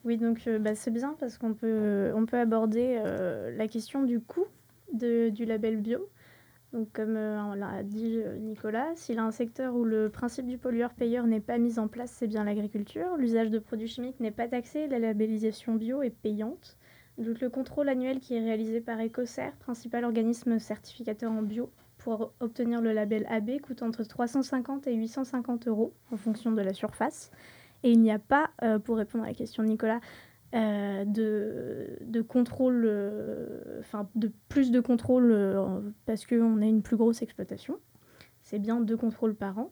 [0.05, 4.03] oui, donc euh, bah, c'est bien parce qu'on peut, on peut aborder euh, la question
[4.03, 4.45] du coût
[4.93, 6.07] du label bio.
[6.73, 11.25] Donc comme on l'a dit Nicolas, s'il a un secteur où le principe du pollueur-payeur
[11.25, 13.17] n'est pas mis en place, c'est bien l'agriculture.
[13.17, 16.77] L'usage de produits chimiques n'est pas taxé, la labellisation bio est payante.
[17.17, 22.31] Donc le contrôle annuel qui est réalisé par Ecocer, principal organisme certificateur en bio, pour
[22.41, 27.31] obtenir le label AB coûte entre 350 et 850 euros en fonction de la surface.
[27.87, 30.01] Et il n'y a pas, euh, pour répondre à la question de Nicolas,
[30.53, 35.33] euh, de, de contrôle, euh, enfin de plus de contrôle
[36.05, 37.77] parce qu'on a une plus grosse exploitation.
[38.43, 39.71] C'est bien deux contrôles par an.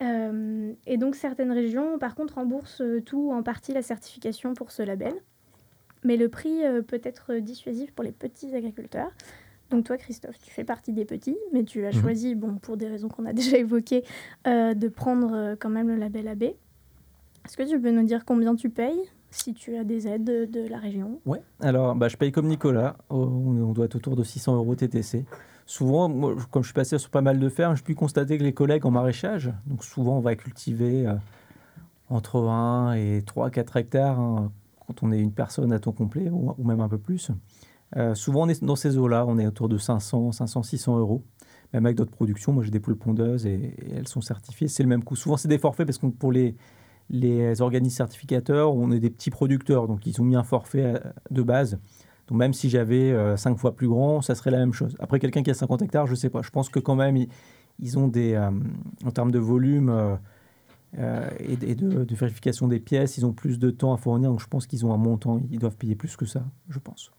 [0.00, 4.82] Et donc certaines régions, par contre, remboursent tout ou en partie la certification pour ce
[4.82, 5.12] label.
[6.02, 9.10] Mais le prix peut être dissuasif pour les petits agriculteurs.
[9.70, 12.00] Donc toi, Christophe, tu fais partie des petits, mais tu as Mhm.
[12.00, 14.02] choisi, bon, pour des raisons qu'on a déjà évoquées,
[14.46, 16.44] euh, de prendre euh, quand même le label AB.
[17.48, 20.68] Est-ce que tu peux nous dire combien tu payes si tu as des aides de,
[20.68, 21.18] la région?
[21.24, 25.24] Ouais, alors bah, je paye comme Nicolas, on doit être autour de 600 euros TTC.
[25.64, 26.10] Souvent,
[26.50, 28.84] comme je suis passé sur pas mal de fermes, je puis constater que les collègues
[28.84, 31.14] en maraîchage, donc souvent on va cultiver euh,
[32.10, 34.52] entre 1 et 3-4 hectares hein,
[34.86, 37.30] quand on est une personne à temps complet ou, ou même un peu plus.
[37.96, 41.22] Euh, souvent on est dans ces eaux-là, on est autour de 500, 500, 600 euros.
[41.72, 44.82] Même avec d'autres productions, moi j'ai des poules pondeuses et, et elles sont certifiées, c'est
[44.82, 45.16] le même coût.
[45.16, 46.54] Souvent c'est des forfaits parce que pour les,
[47.10, 50.98] les organismes certificateurs, on est des petits producteurs, donc ils ont mis un forfait euh,
[51.30, 51.78] de base.
[52.28, 54.94] Donc même si j'avais 5 fois plus grand, ça serait la même chose.
[54.98, 56.42] Après, quelqu'un qui a 50 hectares, je ne sais pas.
[56.42, 57.16] Je pense que quand même,
[57.78, 58.50] ils, ont des, euh,
[59.04, 60.16] en termes de volume euh,
[60.98, 64.30] euh, et, de, vérification des pièces, ils ont plus de temps à fournir.
[64.30, 67.12] Donc je pense qu'ils ont un montant, ils doivent payer plus que ça, je pense.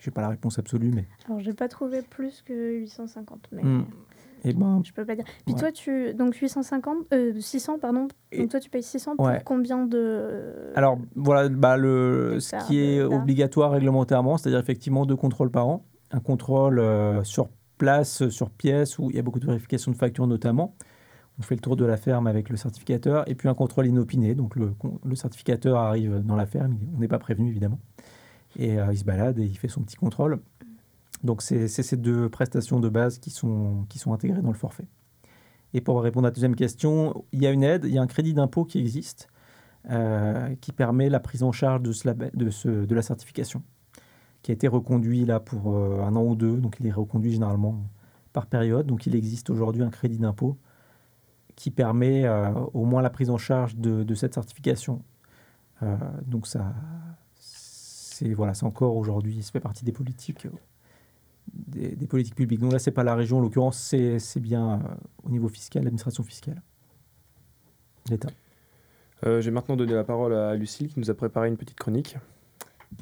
[0.00, 1.06] Je n'ai pas la réponse absolue, mais...
[1.26, 3.84] Alors, j'ai pas trouvé plus que 850, mais Hmm.
[4.44, 5.24] Eh ben, je peux pas dire.
[5.46, 5.60] Puis ouais.
[5.60, 8.08] toi, tu donc 850, euh, 600 pardon.
[8.36, 9.40] Donc toi, tu payes 600 pour Ouais.
[9.44, 15.50] combien de Alors voilà, bah, le, ce qui est obligatoire réglementairement, c'est-à-dire effectivement deux contrôles
[15.50, 15.84] par an.
[16.10, 19.96] Un contrôle euh, sur place, sur pièce, où il y a beaucoup de vérifications de
[19.96, 20.76] factures notamment.
[21.38, 23.28] On fait le tour de la ferme avec le certificateur.
[23.28, 24.34] Et puis un contrôle inopiné.
[24.36, 24.72] Donc le,
[25.04, 27.80] le certificateur arrive dans la ferme, on n'est pas prévenu évidemment.
[28.56, 30.38] Et euh, il se balade et il fait son petit contrôle.
[31.24, 34.86] Donc c'est ces deux prestations de base qui sont, qui sont intégrées dans le forfait.
[35.72, 38.02] Et pour répondre à la deuxième question, il y a une aide, il y a
[38.02, 39.28] un crédit d'impôt qui existe,
[39.90, 43.62] euh, qui permet la prise en charge de, la certification,
[44.42, 47.32] qui a été reconduit là pour euh, un an ou deux, donc il est reconduit
[47.32, 47.82] généralement
[48.32, 48.86] par période.
[48.86, 50.58] Donc il existe aujourd'hui un crédit d'impôt
[51.56, 55.02] qui permet euh, au moins la prise en charge de, cette certification.
[56.26, 56.72] Donc ça,
[57.34, 60.46] c'est voilà, encore aujourd'hui, ça fait partie des politiques,
[61.54, 62.60] des, des politiques publiques.
[62.60, 64.78] Donc là, c'est pas la région, en l'occurrence, c'est c'est bien euh,
[65.22, 66.60] au niveau fiscal, l'administration fiscale,
[68.10, 68.28] l'État.
[69.24, 72.16] Euh, J'ai maintenant donné la parole à Lucille qui nous a préparé une petite chronique.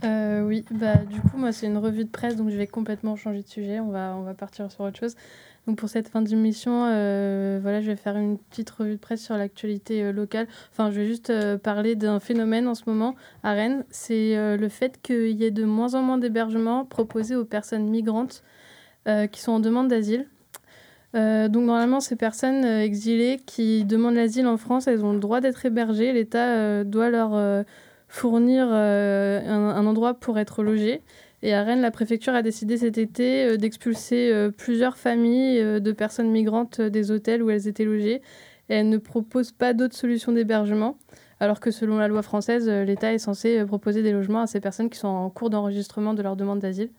[0.05, 3.17] Euh, oui, bah, du coup, moi, c'est une revue de presse, donc je vais complètement
[3.17, 3.81] changer de sujet.
[3.81, 5.17] On va, on va partir sur autre chose.
[5.77, 9.37] Pour cette fin d'émission, euh, voilà, je vais faire une petite revue de presse sur
[9.37, 10.49] l'actualité euh, locale.
[10.73, 13.85] Enfin, je vais juste euh, parler d'un phénomène en ce moment à Rennes.
[13.89, 18.43] C'est le fait qu'il y ait de moins en moins d'hébergements proposés aux personnes migrantes
[19.33, 20.29] qui sont en demande d'asile.
[21.15, 25.65] Donc normalement, ces personnes exilées qui demandent l'asile en France, elles ont le droit d'être
[25.67, 26.13] hébergées.
[26.13, 27.65] L'État doit leur
[28.09, 31.03] fournir un, un endroit pour être logées.
[31.43, 35.81] Et à Rennes, la préfecture a décidé cet été euh, d'expulser euh, plusieurs familles euh,
[35.81, 38.23] de personnes migrantes des hôtels où elles étaient logées.
[38.69, 40.99] Elle ne propose pas d'autres solutions d'hébergement,
[41.41, 44.89] alors que selon la loi française, l'État est censé proposer des logements à ces personnes
[44.89, 46.91] qui sont en cours d'enregistrement de leur demande d'asile.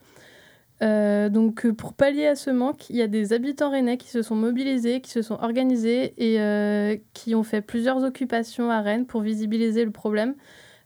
[0.82, 4.36] Donc, pour pallier à ce manque, il y a des habitants rennais qui se sont
[4.36, 9.86] mobilisés, qui se sont organisés et qui ont fait plusieurs occupations à Rennes pour visibiliser
[9.86, 10.36] le problème.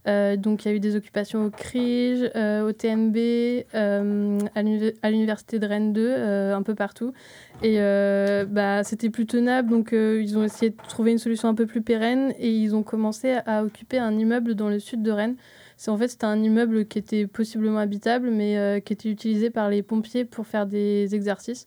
[0.08, 3.18] Euh, donc, il y a eu des occupations au CRIJ, euh, au TMB,
[3.76, 7.14] euh, à l'uni- à l'Université de Rennes 2, euh, un peu partout.
[7.64, 7.78] Et
[8.48, 11.82] bah, c'était plus tenable, donc ils ont essayé de trouver une solution un peu plus
[11.82, 15.36] pérenne et ils ont commencé à, occuper un immeuble dans le sud de Rennes.
[15.76, 19.72] C'est en fait c'était un immeuble qui était possiblement habitable, mais qui était utilisé par
[19.72, 21.66] les pompiers pour faire des exercices.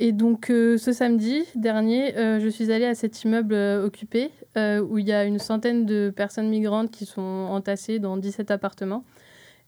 [0.00, 4.30] Et donc euh, ce samedi dernier, euh, je suis allée à cet immeuble euh, occupé
[4.56, 9.04] où il y a une centaine de personnes migrantes qui sont entassées dans 17 appartements.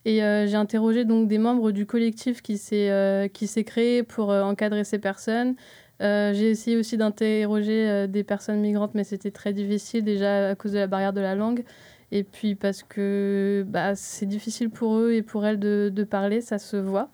[0.05, 4.85] Et j'ai interrogé donc des membres du collectif qui s'est qui s'est créé pour encadrer
[4.85, 5.57] ces personnes.
[5.99, 10.79] J'ai essayé aussi d'interroger des personnes migrantes, mais c'était très difficile déjà à cause de
[10.79, 11.65] la barrière de la langue.
[12.13, 16.41] Et puis parce que bah, c'est difficile pour eux et pour elles de, de parler,
[16.41, 17.11] ça se voit.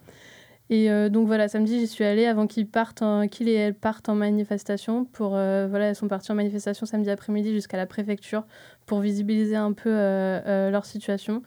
[0.72, 3.74] Et euh, donc voilà, samedi, j'y suis allée avant qu'ils partent, en- qu'ils et elles
[3.74, 5.04] partent en manifestation.
[5.04, 8.46] Pour, euh, voilà, elles sont parties en manifestation samedi après-midi jusqu'à la préfecture
[8.86, 11.42] pour visibiliser un peu euh, leur situation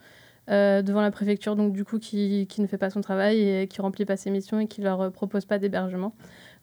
[0.48, 3.80] devant la préfecture, donc du coup qui, qui ne fait pas son travail et qui
[3.80, 6.14] remplit pas ses missions et qui leur propose pas d'hébergement.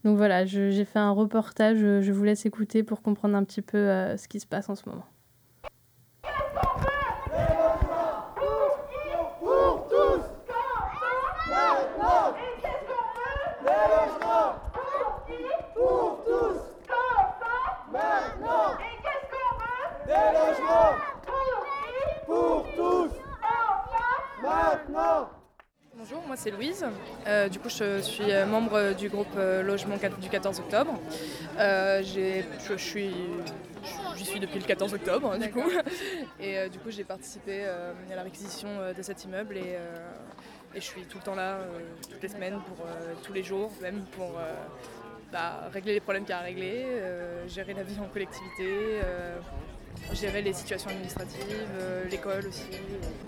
[0.05, 3.77] Donc voilà, j'ai fait un reportage, je, vous laisse écouter pour comprendre un petit peu
[4.15, 5.03] ce qui se passe en ce moment.
[9.41, 10.23] Pour tous
[11.49, 12.33] Maintenant
[13.63, 14.55] Des logements
[15.75, 16.59] Pour tous
[17.91, 20.95] Maintenant Et qu'est-ce qu'on veut Des logements
[22.25, 23.11] Pour tous
[26.27, 26.85] moi c'est Louise.
[27.25, 30.99] Euh, du coup, je suis membre du groupe euh, Logement du 14 octobre.
[31.57, 33.11] Euh, je, je suis,
[34.17, 35.63] j'y suis depuis le 14 octobre, hein, du coup.
[36.41, 39.77] Et euh, du coup, j'ai participé à la réquisition de cet immeuble et,
[40.75, 41.59] et je suis tout le temps là,
[42.11, 42.85] toutes les semaines, pour
[43.23, 44.33] tous les jours, même pour
[45.31, 46.85] bah, régler les problèmes qu'il y a à régler,
[47.47, 48.99] gérer la vie en collectivité.
[50.11, 52.63] Euh, gérer les situations administratives, euh, l'école aussi.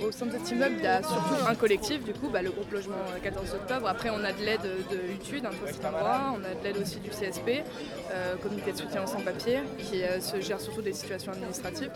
[0.05, 2.51] Au sein de cet immeuble, il y a surtout un collectif, du coup, bah, le
[2.51, 3.88] groupe logement euh, 14 octobre.
[3.88, 5.15] Après, on a de l'aide de
[5.45, 7.63] un toit cet endroit, on a de l'aide aussi du CSP,
[8.11, 11.91] euh, comité de soutien aux sans-papiers, qui euh, se gère surtout des situations administratives.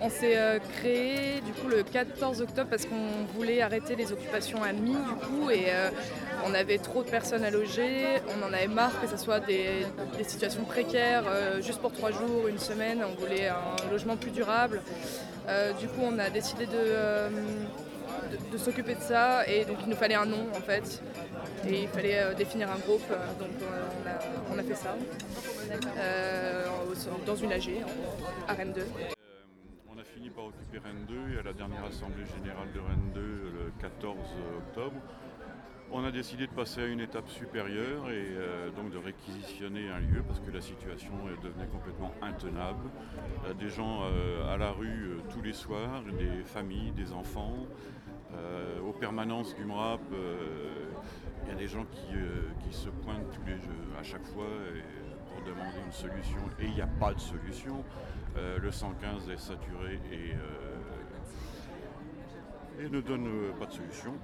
[0.00, 4.62] On s'est euh, créé du coup le 14 octobre parce qu'on voulait arrêter les occupations
[4.62, 5.90] à mi du coup et euh,
[6.44, 9.86] on avait trop de personnes à loger, on en avait marre que ce soit des,
[10.26, 14.80] situations précaires euh, juste pour trois jours, une semaine, on voulait un logement plus durable.
[15.48, 17.28] Euh, du coup on a décidé de, euh,
[18.52, 21.02] de, s'occuper de ça et donc il nous fallait un nom en fait
[21.66, 24.96] et il fallait définir un groupe donc on, a, on a fait ça
[27.26, 27.70] dans une AG
[28.46, 28.82] à Rennes 2.
[29.88, 33.10] On a fini par occuper Rennes 2 et à la dernière assemblée générale de Rennes
[33.14, 34.16] 2 le 14
[34.58, 34.96] octobre,
[35.92, 39.98] on a décidé de passer à une étape supérieure et euh, donc de réquisitionner un
[39.98, 42.88] lieu parce que la situation euh, devenait complètement intenable.
[43.46, 44.02] Euh, des gens
[44.48, 47.54] à la rue tous les soirs, des familles, des enfants.
[48.32, 50.00] Euh, aux permanences du MRAP,
[51.42, 53.56] il y a des gens qui, se pointent tous les
[53.98, 54.46] à chaque fois
[55.26, 57.84] pour demander une solution et il n'y a pas de solution.
[58.36, 60.34] Le 115 est saturé et,
[62.80, 64.14] et ne donne euh, pas de solution.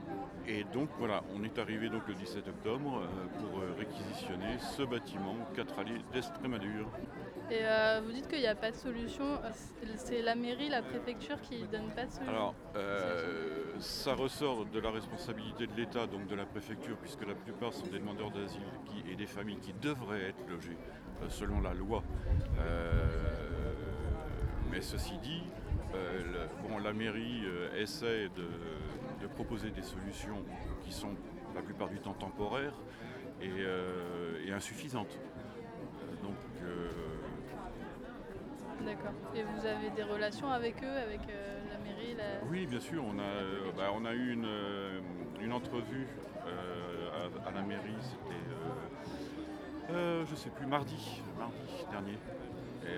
[0.46, 4.82] Et donc voilà, on est arrivé donc le 17 octobre euh, pour euh, réquisitionner ce
[4.82, 6.88] bâtiment 4 allées d'Estrémadure.
[7.50, 7.60] Et
[8.04, 9.38] vous dites qu'il n'y a pas de solution.
[9.96, 12.28] c'est- la mairie, la préfecture qui ne donne pas de solution.
[12.28, 12.54] Alors,
[13.78, 17.86] ça ressort de la responsabilité de l'État, donc de la préfecture, puisque la plupart sont
[17.86, 18.62] des demandeurs d'asile
[19.08, 20.76] et des familles qui devraient être logées
[21.28, 22.02] selon la loi.
[24.72, 25.42] Mais ceci dit,
[25.96, 28.48] euh, le- bon, la mairie euh, essaie de,
[29.22, 30.42] de proposer des solutions
[30.84, 31.14] qui sont
[31.54, 32.74] la plupart du temps temporaires
[33.40, 35.18] et, euh, et insuffisantes.
[36.22, 36.34] Donc,
[38.84, 39.12] D'accord.
[39.34, 42.46] Et vous avez des relations avec eux, avec la mairie la...
[42.48, 43.02] Oui, bien sûr.
[43.04, 44.48] On a, bah, on a eu une,
[45.40, 46.06] une entrevue
[46.46, 49.94] à, à la mairie, c'était,
[50.28, 51.56] je sais plus, mardi, mardi
[51.90, 52.18] dernier,
[52.84, 52.96] Et,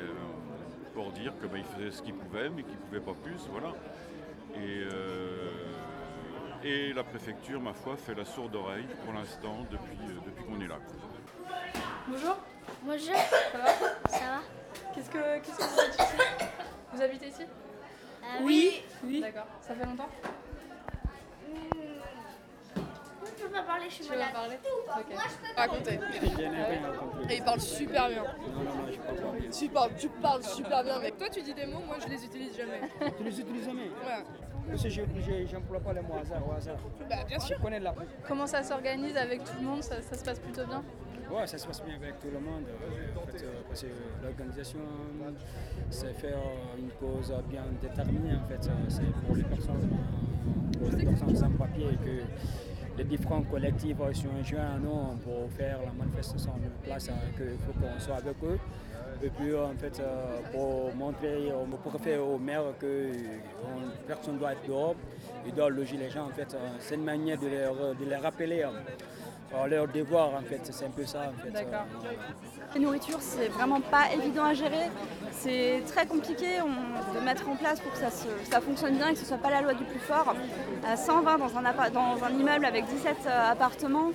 [0.99, 3.38] pour dire que bah, ils faisaient ce qu'ils pouvaient, mais qu'ils ne pouvaient pas plus,
[3.53, 3.72] voilà.
[4.57, 5.49] Et, euh,
[6.64, 10.61] et la préfecture, ma foi, fait la sourde oreille pour l'instant depuis, euh, depuis qu'on
[10.61, 10.78] est là.
[12.09, 12.36] Bonjour.
[12.82, 13.14] Bonjour.
[13.53, 13.68] Ça va
[14.11, 14.40] Ça va
[14.92, 16.44] Qu'est-ce que, qu'est-ce que vous faites ici?
[16.92, 17.42] Vous habitez ici?
[17.42, 18.82] Euh, Oui.
[19.05, 19.20] Oui.
[19.20, 19.46] D'accord.
[19.61, 20.09] Ça fait longtemps?
[23.49, 24.32] Peux pas parler, je suis Tu malade.
[24.32, 25.12] parler Ok.
[25.12, 25.99] Moi, je peux pas Racontez.
[27.30, 28.24] Et il parle super bien.
[29.51, 31.16] Tu parles, tu parles super bien, mec.
[31.18, 32.80] Toi, tu dis des mots, moi, je les utilise jamais.
[33.16, 34.24] Tu les utilises jamais Ouais.
[34.68, 36.76] Parce que je n'emploie pas les mots hasard au hasard.
[37.09, 37.57] Bah, bien sûr.
[37.59, 37.94] Je connais la
[38.26, 40.82] Comment ça s'organise avec tout le monde ça, ça se passe plutôt bien
[41.30, 42.64] Ouais, ça se passe bien avec tout le monde.
[42.68, 43.86] euh, en fait, euh, parce que
[44.22, 44.78] l'organisation,
[45.90, 46.38] c'est faire
[46.78, 48.34] une cause bien déterminée.
[48.34, 52.22] En fait, c'est pour les personnes, euh, pour les personnes sans papier que
[52.99, 57.12] les différents collectifs euh, sont joints à nous pour faire la manifestation de place, euh,
[57.36, 58.59] qu'il faut qu'on soit avec eux.
[59.22, 63.11] Et puis en fait, euh, pour montrer au préfet, au maire que euh,
[64.07, 64.94] personne doit être dehors,
[65.46, 66.26] il doit loger les gens.
[66.26, 68.64] En fait, euh, c'est une manière de les, de les rappeler
[69.55, 70.30] euh, à leur devoir.
[70.34, 71.20] En fait, c'est un peu ça.
[71.20, 71.57] En fait.
[71.64, 71.64] Euh,
[72.74, 74.90] La nourriture, c'est vraiment pas évident à gérer.
[75.32, 79.18] C'est très compliqué on, de mettre en place pour que ça, fonctionne bien et que
[79.20, 80.34] ce soit pas la loi du plus fort.
[80.86, 84.11] À 120 dans un, appa- dans un immeuble avec 17 euh, appartements,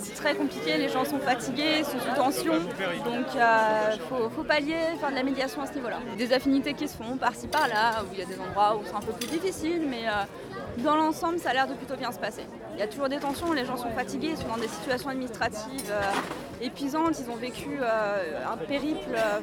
[0.00, 0.76] c'est très compliqué.
[0.78, 2.54] Les gens sont fatigués, sont sous tension.
[2.54, 5.98] Donc il faut, faut pallier, faire de la médiation à ce niveau-là.
[6.16, 8.94] Des affinités qui se font par-ci par-là, où il y a des endroits où c'est
[8.94, 12.18] un peu plus difficile, mais euh, dans l'ensemble, ça a l'air de plutôt bien se
[12.18, 12.42] passer.
[12.74, 15.10] Il y a toujours des tensions, les gens sont fatigués, ils sont dans des situations
[15.10, 16.00] administratives euh,
[16.60, 19.40] épuisantes, ils ont vécu euh, un périple euh,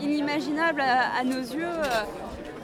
[0.00, 2.04] inimaginable à, nos yeux euh,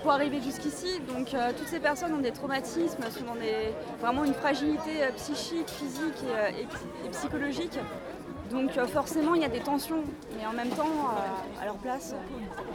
[0.04, 1.00] pour arriver jusqu'ici.
[1.08, 5.12] Donc euh, toutes ces personnes ont des traumatismes, sont dans des, vraiment une fragilité euh,
[5.16, 7.78] psychique, physique et, euh, psychologique.
[8.50, 10.04] Donc forcément, il y a des tensions,
[10.36, 11.10] mais en même temps,
[11.60, 12.14] à leur place,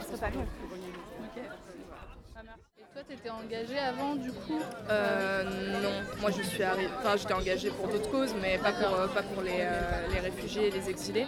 [0.00, 0.69] ce serait pas mieux.
[3.00, 4.60] Toi, tu étais engagé avant, du coup?
[4.90, 5.42] Euh,
[5.82, 9.06] non, moi je suis arrivée, enfin j'étais engagée pour d'autres causes, mais pas pour, euh,
[9.06, 11.26] pas pour les, euh, les réfugiés et les exilés.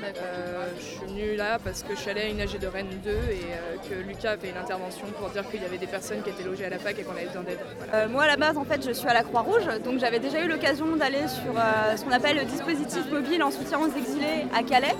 [0.00, 3.10] Je suis venue là parce que je suis allée à une AG de Rennes 2
[3.10, 6.30] et que Lucas a fait une intervention pour dire qu'il y avait des personnes qui
[6.30, 7.60] étaient logées à la fac et qu'on avait besoin d'aide.
[7.78, 8.08] Voilà.
[8.08, 10.48] Moi à la base en fait je suis à la Croix-Rouge, donc j'avais déjà eu
[10.48, 11.54] l'occasion d'aller sur
[11.96, 14.96] ce qu'on appelle le dispositif mobile en soutien aux exilés à Calais.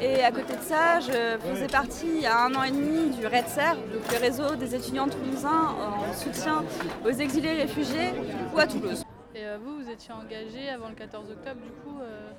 [0.00, 3.10] Et à côté de ça, je faisais partie il y a un an et demi
[3.16, 6.64] du REDSER, donc le réseau des étudiants toulousains en soutien
[7.04, 8.12] aux exilés réfugiés
[8.54, 9.02] ou à Toulouse.
[9.34, 12.30] Et euh, vous, vous étiez engagé avant le 14 octobre, du coup, euh,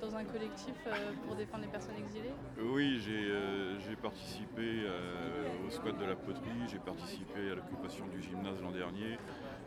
[0.00, 2.32] dans un collectif euh, pour défendre les personnes exilées?
[2.58, 8.06] Oui, j'ai euh, j'ai participé euh, au squat de la poterie, j'ai participé à l'occupation
[8.06, 9.18] du gymnase l'an dernier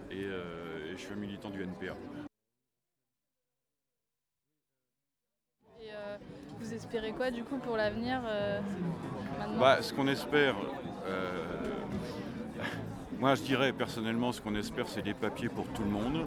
[0.10, 1.96] et, euh, et je suis un militant du NPA.
[5.80, 6.18] Et euh,
[6.60, 8.60] vous espérez quoi, du coup, pour l'avenir euh,
[9.60, 10.56] Bah, ce qu'on espère,
[11.08, 11.44] euh,
[13.20, 16.26] moi je dirais personnellement, ce qu'on espère, c'est des papiers pour tout le monde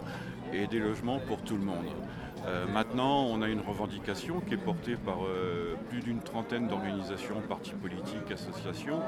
[0.53, 1.87] et des logements pour tout le monde.
[2.47, 5.19] Euh, maintenant, on a une revendication qui est portée par
[5.89, 9.01] plus d'une trentaine d'organisations, partis politiques, associations,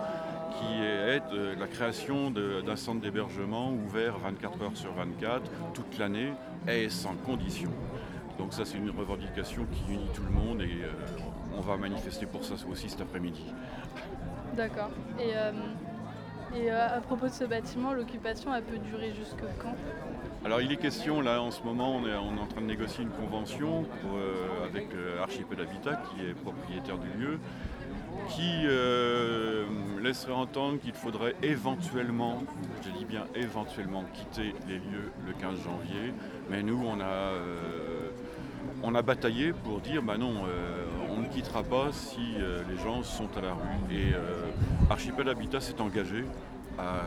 [0.59, 1.23] qui est
[1.59, 6.33] la création d'un centre d'hébergement ouvert 24 heures sur 24, toute l'année,
[6.69, 7.71] et sans condition.
[8.39, 10.91] Donc ça, c'est une revendication qui unit tout le monde et euh,
[11.57, 13.45] on va manifester pour ça aussi cet après-midi.
[14.57, 14.91] D'accord.
[15.19, 15.53] Et, euh,
[16.55, 19.75] et euh, à propos de ce bâtiment, l'occupation, elle peut durer jusque quand?
[20.45, 22.67] Alors il est question, là en ce moment, on est, on est en train de
[22.67, 27.39] négocier une convention pour, euh, avec euh, Archipel Habitat, qui est propriétaire du lieu,
[28.29, 29.65] qui euh,
[30.03, 32.43] laisserait entendre qu'il faudrait éventuellement,
[32.85, 36.13] je dis bien éventuellement, quitter les lieux le 15 janvier.
[36.51, 37.33] Mais nous, on a,
[38.83, 42.77] on a bataillé pour dire, bah non, euh, on ne quittera pas si euh, les
[42.83, 43.95] gens sont à la rue.
[43.95, 44.51] Et euh,
[44.91, 46.25] Archipel Habitat s'est engagé
[46.79, 47.03] à, euh,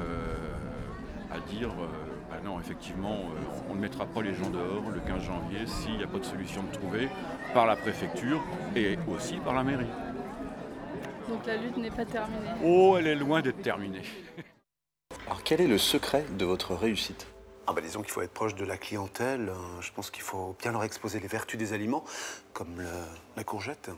[1.32, 1.88] à dire, euh,
[2.30, 5.98] bah non, effectivement, euh, on ne mettra pas les gens dehors le 15 janvier s'il
[5.98, 7.10] n'y a pas de solution de trouver
[7.54, 8.42] par la préfecture
[8.76, 9.86] et aussi par la mairie.
[11.28, 12.52] Donc la lutte n'est pas terminée.
[12.64, 14.04] Oh, elle est loin d'être terminée.
[15.26, 17.28] Alors quel est le secret de votre réussite?
[17.68, 19.50] Ah bah disons qu'il faut être proche de la clientèle.
[19.50, 22.04] Euh, Je pense qu'il faut bien leur exposer les vertus des aliments,
[22.54, 22.88] comme le-
[23.36, 23.90] la courgette.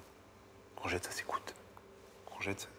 [0.76, 1.53] Courgette, ça s'écoute.
[2.26, 2.70] Courgette,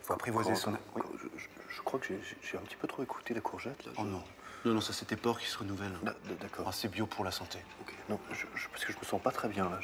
[0.00, 0.72] il faut apprivoiser son...
[0.96, 1.02] Oui.
[1.22, 3.84] Je, je- je crois que j'ai- un petit peu trop écouté la courgette.
[3.86, 3.92] Là.
[3.98, 4.22] Oh non.
[4.64, 5.98] Non, non, ça c'est tes porcs qui se renouvellent.
[6.40, 6.66] D'accord.
[6.68, 7.60] Ah, c'est bio pour la santé.
[7.82, 7.94] Ok.
[8.08, 9.78] Non, je- parce que je me sens pas très bien là.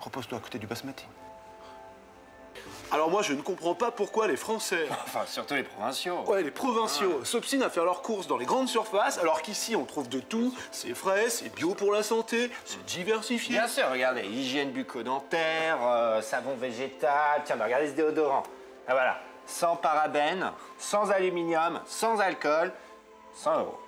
[0.00, 1.04] Repose-toi à côté du basmati.
[2.92, 6.22] Alors moi, je ne comprends pas pourquoi les Français, Enfin, surtout les provinciaux.
[6.26, 9.84] ouais, les provinciaux, s'obstinent à faire leurs courses dans les grandes surfaces, alors qu'ici on
[9.84, 10.52] trouve de tout.
[10.72, 13.54] C'est frais, c'est bio pour la santé, c'est diversifié.
[13.56, 18.42] Bien sûr, regardez, hygiène bucco-dentaire, euh, savon végétal, tiens, bah, regardez ce déodorant.
[18.88, 22.72] Ah voilà, sans parabènes, sans aluminium, sans alcool,
[23.36, 23.78] 100 euros.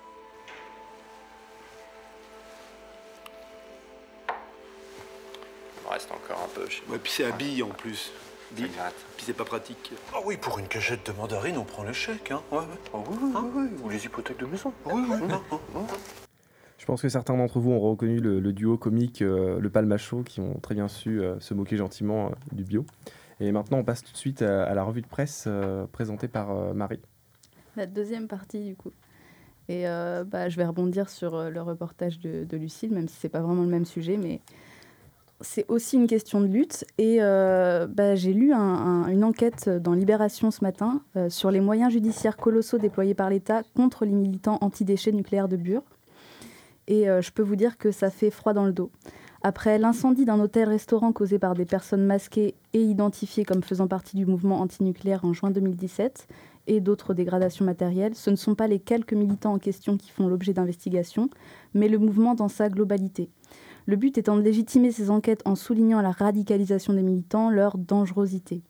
[4.29, 6.67] Il me reste encore un peu.
[6.87, 8.13] Ouais, puis c'est à billes en plus.
[8.55, 8.69] Billes.
[9.17, 9.93] Puis c'est pas pratique.
[10.13, 12.41] Ah oui, pour une cagette de mandarine, on prend le chèque, hein.
[12.51, 12.65] Ouais, ouais.
[12.93, 14.71] Ah oui, oui, oui, oui, ou les hypothèques de maison.
[14.85, 15.17] Oui, oui.
[15.27, 15.41] non,
[15.73, 15.87] non.
[16.77, 20.23] Je pense que certains d'entre vous ont reconnu le, le duo comique euh, Le Palmacho
[20.23, 22.85] qui ont très bien su euh, se moquer gentiment euh, du bio.
[23.39, 26.27] Et maintenant, on passe tout de suite à, à la revue de presse euh, présentée
[26.27, 26.99] par euh, Marie.
[27.77, 28.91] La deuxième partie, du coup.
[29.69, 33.15] Et euh, bah, je vais rebondir sur euh, le reportage de, de Lucille, même si
[33.15, 34.41] c'est pas vraiment le même sujet, mais
[35.43, 36.85] c'est aussi une question de lutte.
[36.97, 41.51] Et euh, bah, j'ai lu un- un- une enquête dans Libération ce matin euh, sur
[41.51, 45.83] les moyens judiciaires colossaux déployés par l'État contre les militants anti-déchets nucléaires de Bure.
[46.87, 48.89] Et euh, je peux vous dire que ça fait froid dans le dos.
[49.41, 54.25] Après l'incendie d'un hôtel-restaurant causé par des personnes masquées et identifiées comme faisant partie du
[54.25, 56.27] mouvement antinucléaire en juin 2017
[56.67, 60.27] et d'autres dégradations matérielles, ce ne sont pas les quelques militants en question qui font
[60.29, 61.29] l'objet d'investigations,
[61.73, 63.29] mais le mouvement dans sa globalité.
[63.85, 68.61] Le but étant de légitimer ces enquêtes en soulignant la radicalisation des militants, leur dangerosité.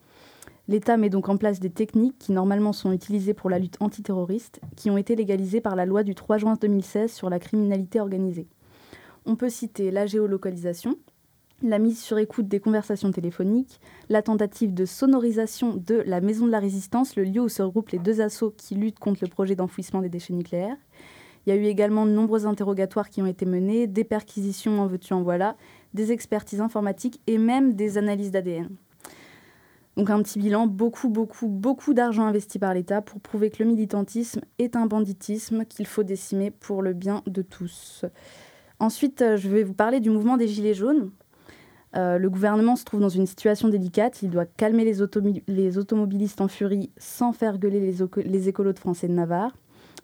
[0.68, 4.62] L'État met donc en place des techniques qui normalement sont utilisées pour la lutte antiterroriste,
[4.76, 8.48] qui ont été légalisées par la loi du 3 juin 2016 sur la criminalité organisée.
[9.26, 10.98] On peut citer la géolocalisation,
[11.62, 16.52] la mise sur écoute des conversations téléphoniques, la tentative de sonorisation de la Maison de
[16.52, 19.56] la Résistance, le lieu où se regroupent les deux assauts qui luttent contre le projet
[19.56, 20.78] d'enfouissement des déchets nucléaires.
[21.46, 24.88] Il y a eu également de nombreux interrogatoires qui ont été menés, des perquisitions en
[24.88, 25.56] veux-tu en voilà,
[25.94, 28.70] des expertises informatiques et même des analyses d'ADN.
[29.96, 33.70] Donc un petit bilan, beaucoup, beaucoup, beaucoup d'argent investi par l'État pour prouver que le
[33.70, 38.06] militantisme est un banditisme qu'il faut décimer pour le bien de tous.
[38.80, 41.12] Ensuite, euh, je vais vous parler du mouvement des Gilets jaunes.
[41.96, 44.24] Euh, le gouvernement se trouve dans une situation délicate.
[44.24, 49.08] Il doit calmer les, automobilistes en furie sans faire gueuler les, les écolos de Français
[49.08, 49.52] de Navarre.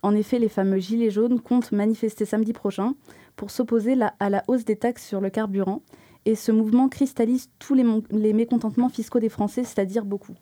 [0.02, 2.94] En effet, les fameux Gilets jaunes comptent manifester samedi prochain
[3.36, 5.82] pour s'opposer à la hausse des taxes sur le carburant
[6.26, 10.36] et ce mouvement cristallise tous les, mécontentements fiscaux des Français, c'est-à-dire beaucoup.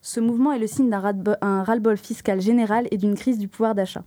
[0.00, 4.04] Ce mouvement est le signe d'un ras-le-bol fiscal général et d'une crise du pouvoir d'achat.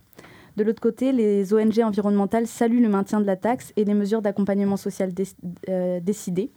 [0.56, 4.22] De l'autre côté, les ONG environnementales saluent le maintien de la taxe et les mesures
[4.22, 5.12] d'accompagnement social
[5.68, 6.50] euh, décidées,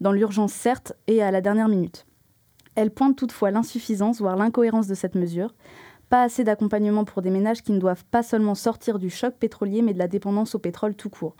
[0.00, 2.06] dans l'urgence certes et à la dernière minute.
[2.76, 5.54] Elles pointent toutefois l'insuffisance, voire l'incohérence de cette mesure.
[6.10, 9.80] Pas assez d'accompagnement pour des ménages qui ne doivent pas seulement sortir du choc pétrolier,
[9.80, 11.36] mais de la dépendance au pétrole tout court.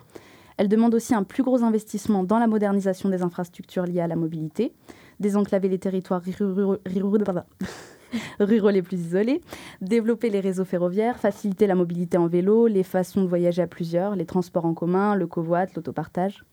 [0.56, 4.14] Elles demandent aussi un plus gros investissement dans la modernisation des infrastructures liées à la
[4.14, 4.72] mobilité,
[5.18, 6.22] désenclaver les territoires
[8.40, 9.40] ruraux- les plus isolés,
[9.80, 14.14] développer les réseaux ferroviaires, faciliter la mobilité en vélo, les façons de voyager à plusieurs,
[14.14, 16.44] les transports en commun, le covoit, l'autopartage.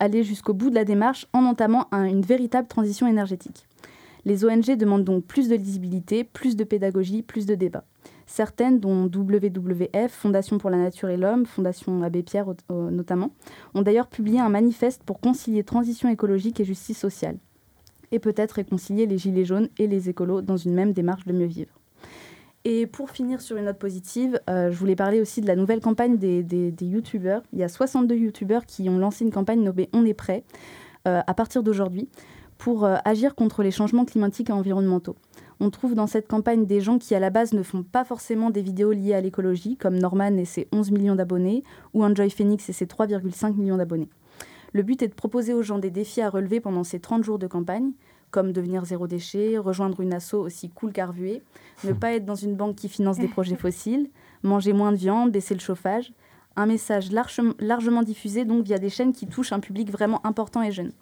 [0.00, 3.66] Aller jusqu'au bout de la démarche en entamant un- une véritable transition énergétique.
[4.24, 7.84] Les ONG demandent donc plus de lisibilité, plus de pédagogie, plus de débat.
[8.26, 13.30] Certaines, dont WWF, Fondation pour la Nature et l'Homme, Fondation Abbé Pierre notamment,
[13.74, 17.36] ont d'ailleurs publié un manifeste pour concilier transition écologique et justice sociale.
[18.12, 21.46] Et peut-être réconcilier les gilets jaunes et les écolos dans une même démarche de mieux
[21.46, 21.80] vivre.
[22.66, 25.80] Et pour finir sur une note positive, euh, je voulais parler aussi de la nouvelle
[25.80, 27.42] campagne des, des, des youtubeurs.
[27.52, 30.44] Il y a 62 youtubeurs qui ont lancé une campagne nommée On est prêt
[31.06, 32.08] euh, à partir d'aujourd'hui
[32.64, 35.16] pour euh, agir contre les changements climatiques et environnementaux.
[35.60, 38.48] On trouve dans cette campagne des gens qui à la base ne font pas forcément
[38.48, 41.62] des vidéos liées à l'écologie, comme Norman et ses 11 millions d'abonnés,
[41.92, 44.08] ou Enjoy Phoenix et ses 3,5 millions d'abonnés.
[44.72, 47.38] Le but est de proposer aux gens des défis à relever pendant ces 30 jours
[47.38, 47.92] de campagne,
[48.30, 51.42] comme devenir zéro déchet, rejoindre une asso aussi cool qu'Arvué,
[51.84, 54.08] ne pas être dans une banque qui finance des projets fossiles,
[54.42, 56.14] manger moins de viande, baisser le chauffage.
[56.56, 60.62] Un message large- largement diffusé donc via des chaînes qui touchent un public vraiment important
[60.62, 60.92] et jeune.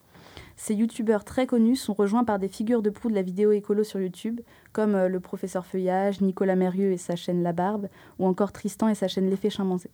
[0.57, 3.85] Ces youtubeurs très connus sont rejoints par des figures de proue de la vidéo écolo
[3.85, 4.41] sur YouTube,
[4.73, 7.89] comme euh, le professeur Feuillage, Nicolas Mérieux et sa chaîne La Barbe,
[8.19, 9.91] ou encore Tristan et sa chaîne L'Effet Chimpanzé.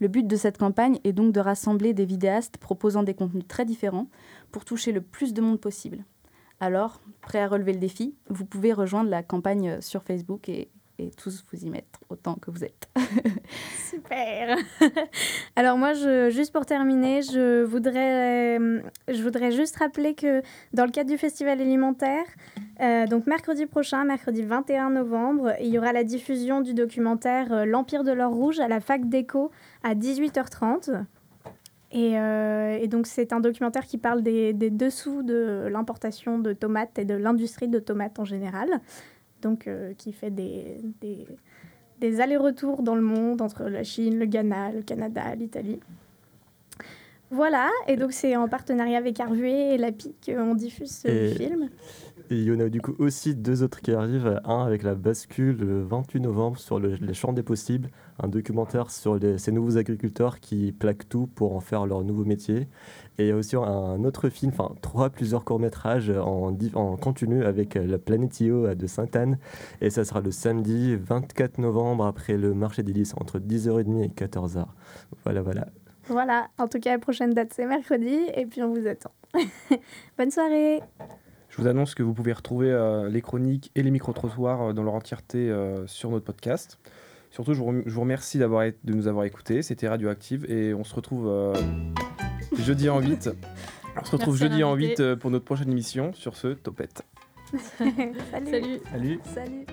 [0.00, 3.64] Le but de cette campagne est donc de rassembler des vidéastes proposant des contenus très
[3.64, 4.08] différents
[4.50, 6.04] pour toucher le plus de monde possible.
[6.58, 10.68] Alors, prêt à relever le défi, vous pouvez rejoindre la campagne euh, sur Facebook et,
[11.10, 12.88] tous vous y mettre autant que vous êtes.
[13.90, 14.56] Super.
[15.56, 20.42] Alors moi, je, juste pour terminer, je voudrais, euh, je voudrais juste rappeler que
[20.72, 22.24] dans le cadre du festival alimentaire,
[22.80, 27.64] euh, donc mercredi prochain, mercredi 21 novembre, il y aura la diffusion du documentaire euh,
[27.64, 29.50] L'Empire de l'or rouge à la fac d'éco
[29.82, 31.04] à 18h30.
[31.92, 36.54] Et, euh, et donc c'est un documentaire qui parle des, des dessous de l'importation de
[36.54, 38.80] tomates et de l'industrie de tomates en général.
[39.42, 41.26] Donc euh, qui fait des, des,
[42.00, 45.80] des allers-retours dans le monde entre la Chine, le Ghana, le Canada, l'Italie.
[47.30, 51.70] Voilà, et donc c'est en partenariat avec Arvué et l'API qu'on diffuse ce Et- film.
[52.30, 54.40] Et il y en a du coup aussi deux autres qui arrivent.
[54.44, 57.88] Un avec la bascule le 28 novembre sur le- les champs des possibles,
[58.22, 62.24] un documentaire sur les- ces nouveaux agriculteurs qui plaquent tout pour en faire leur nouveau
[62.24, 62.68] métier.
[63.18, 67.44] Et il y a aussi un autre film, enfin trois, plusieurs courts-métrages en, en continu
[67.44, 69.38] avec euh, la Planète IO de Sainte-Anne.
[69.80, 74.08] Et ça sera le samedi 24 novembre après le marché des lys entre 10h30 et
[74.08, 74.64] 14h.
[75.24, 75.66] Voilà, voilà.
[76.08, 79.12] Voilà, en tout cas la prochaine date c'est mercredi et puis on vous attend.
[80.18, 80.80] Bonne soirée
[81.48, 84.82] Je vous annonce que vous pouvez retrouver euh, les chroniques et les micro-trottoirs euh, dans
[84.82, 86.78] leur entièreté euh, sur notre podcast.
[87.30, 89.62] Surtout, je vous, rem- je vous remercie de nous avoir écoutés.
[89.62, 91.54] C'était Radioactive et on se retrouve euh,
[92.58, 93.30] jeudi en 8.
[94.00, 94.94] On se retrouve Merci jeudi en l'invité.
[94.96, 96.12] 8 euh, pour notre prochaine émission.
[96.14, 97.02] Sur ce, topette.
[97.78, 98.14] Salut.
[98.30, 98.80] Salut.
[98.90, 99.20] Salut.
[99.34, 99.66] Salut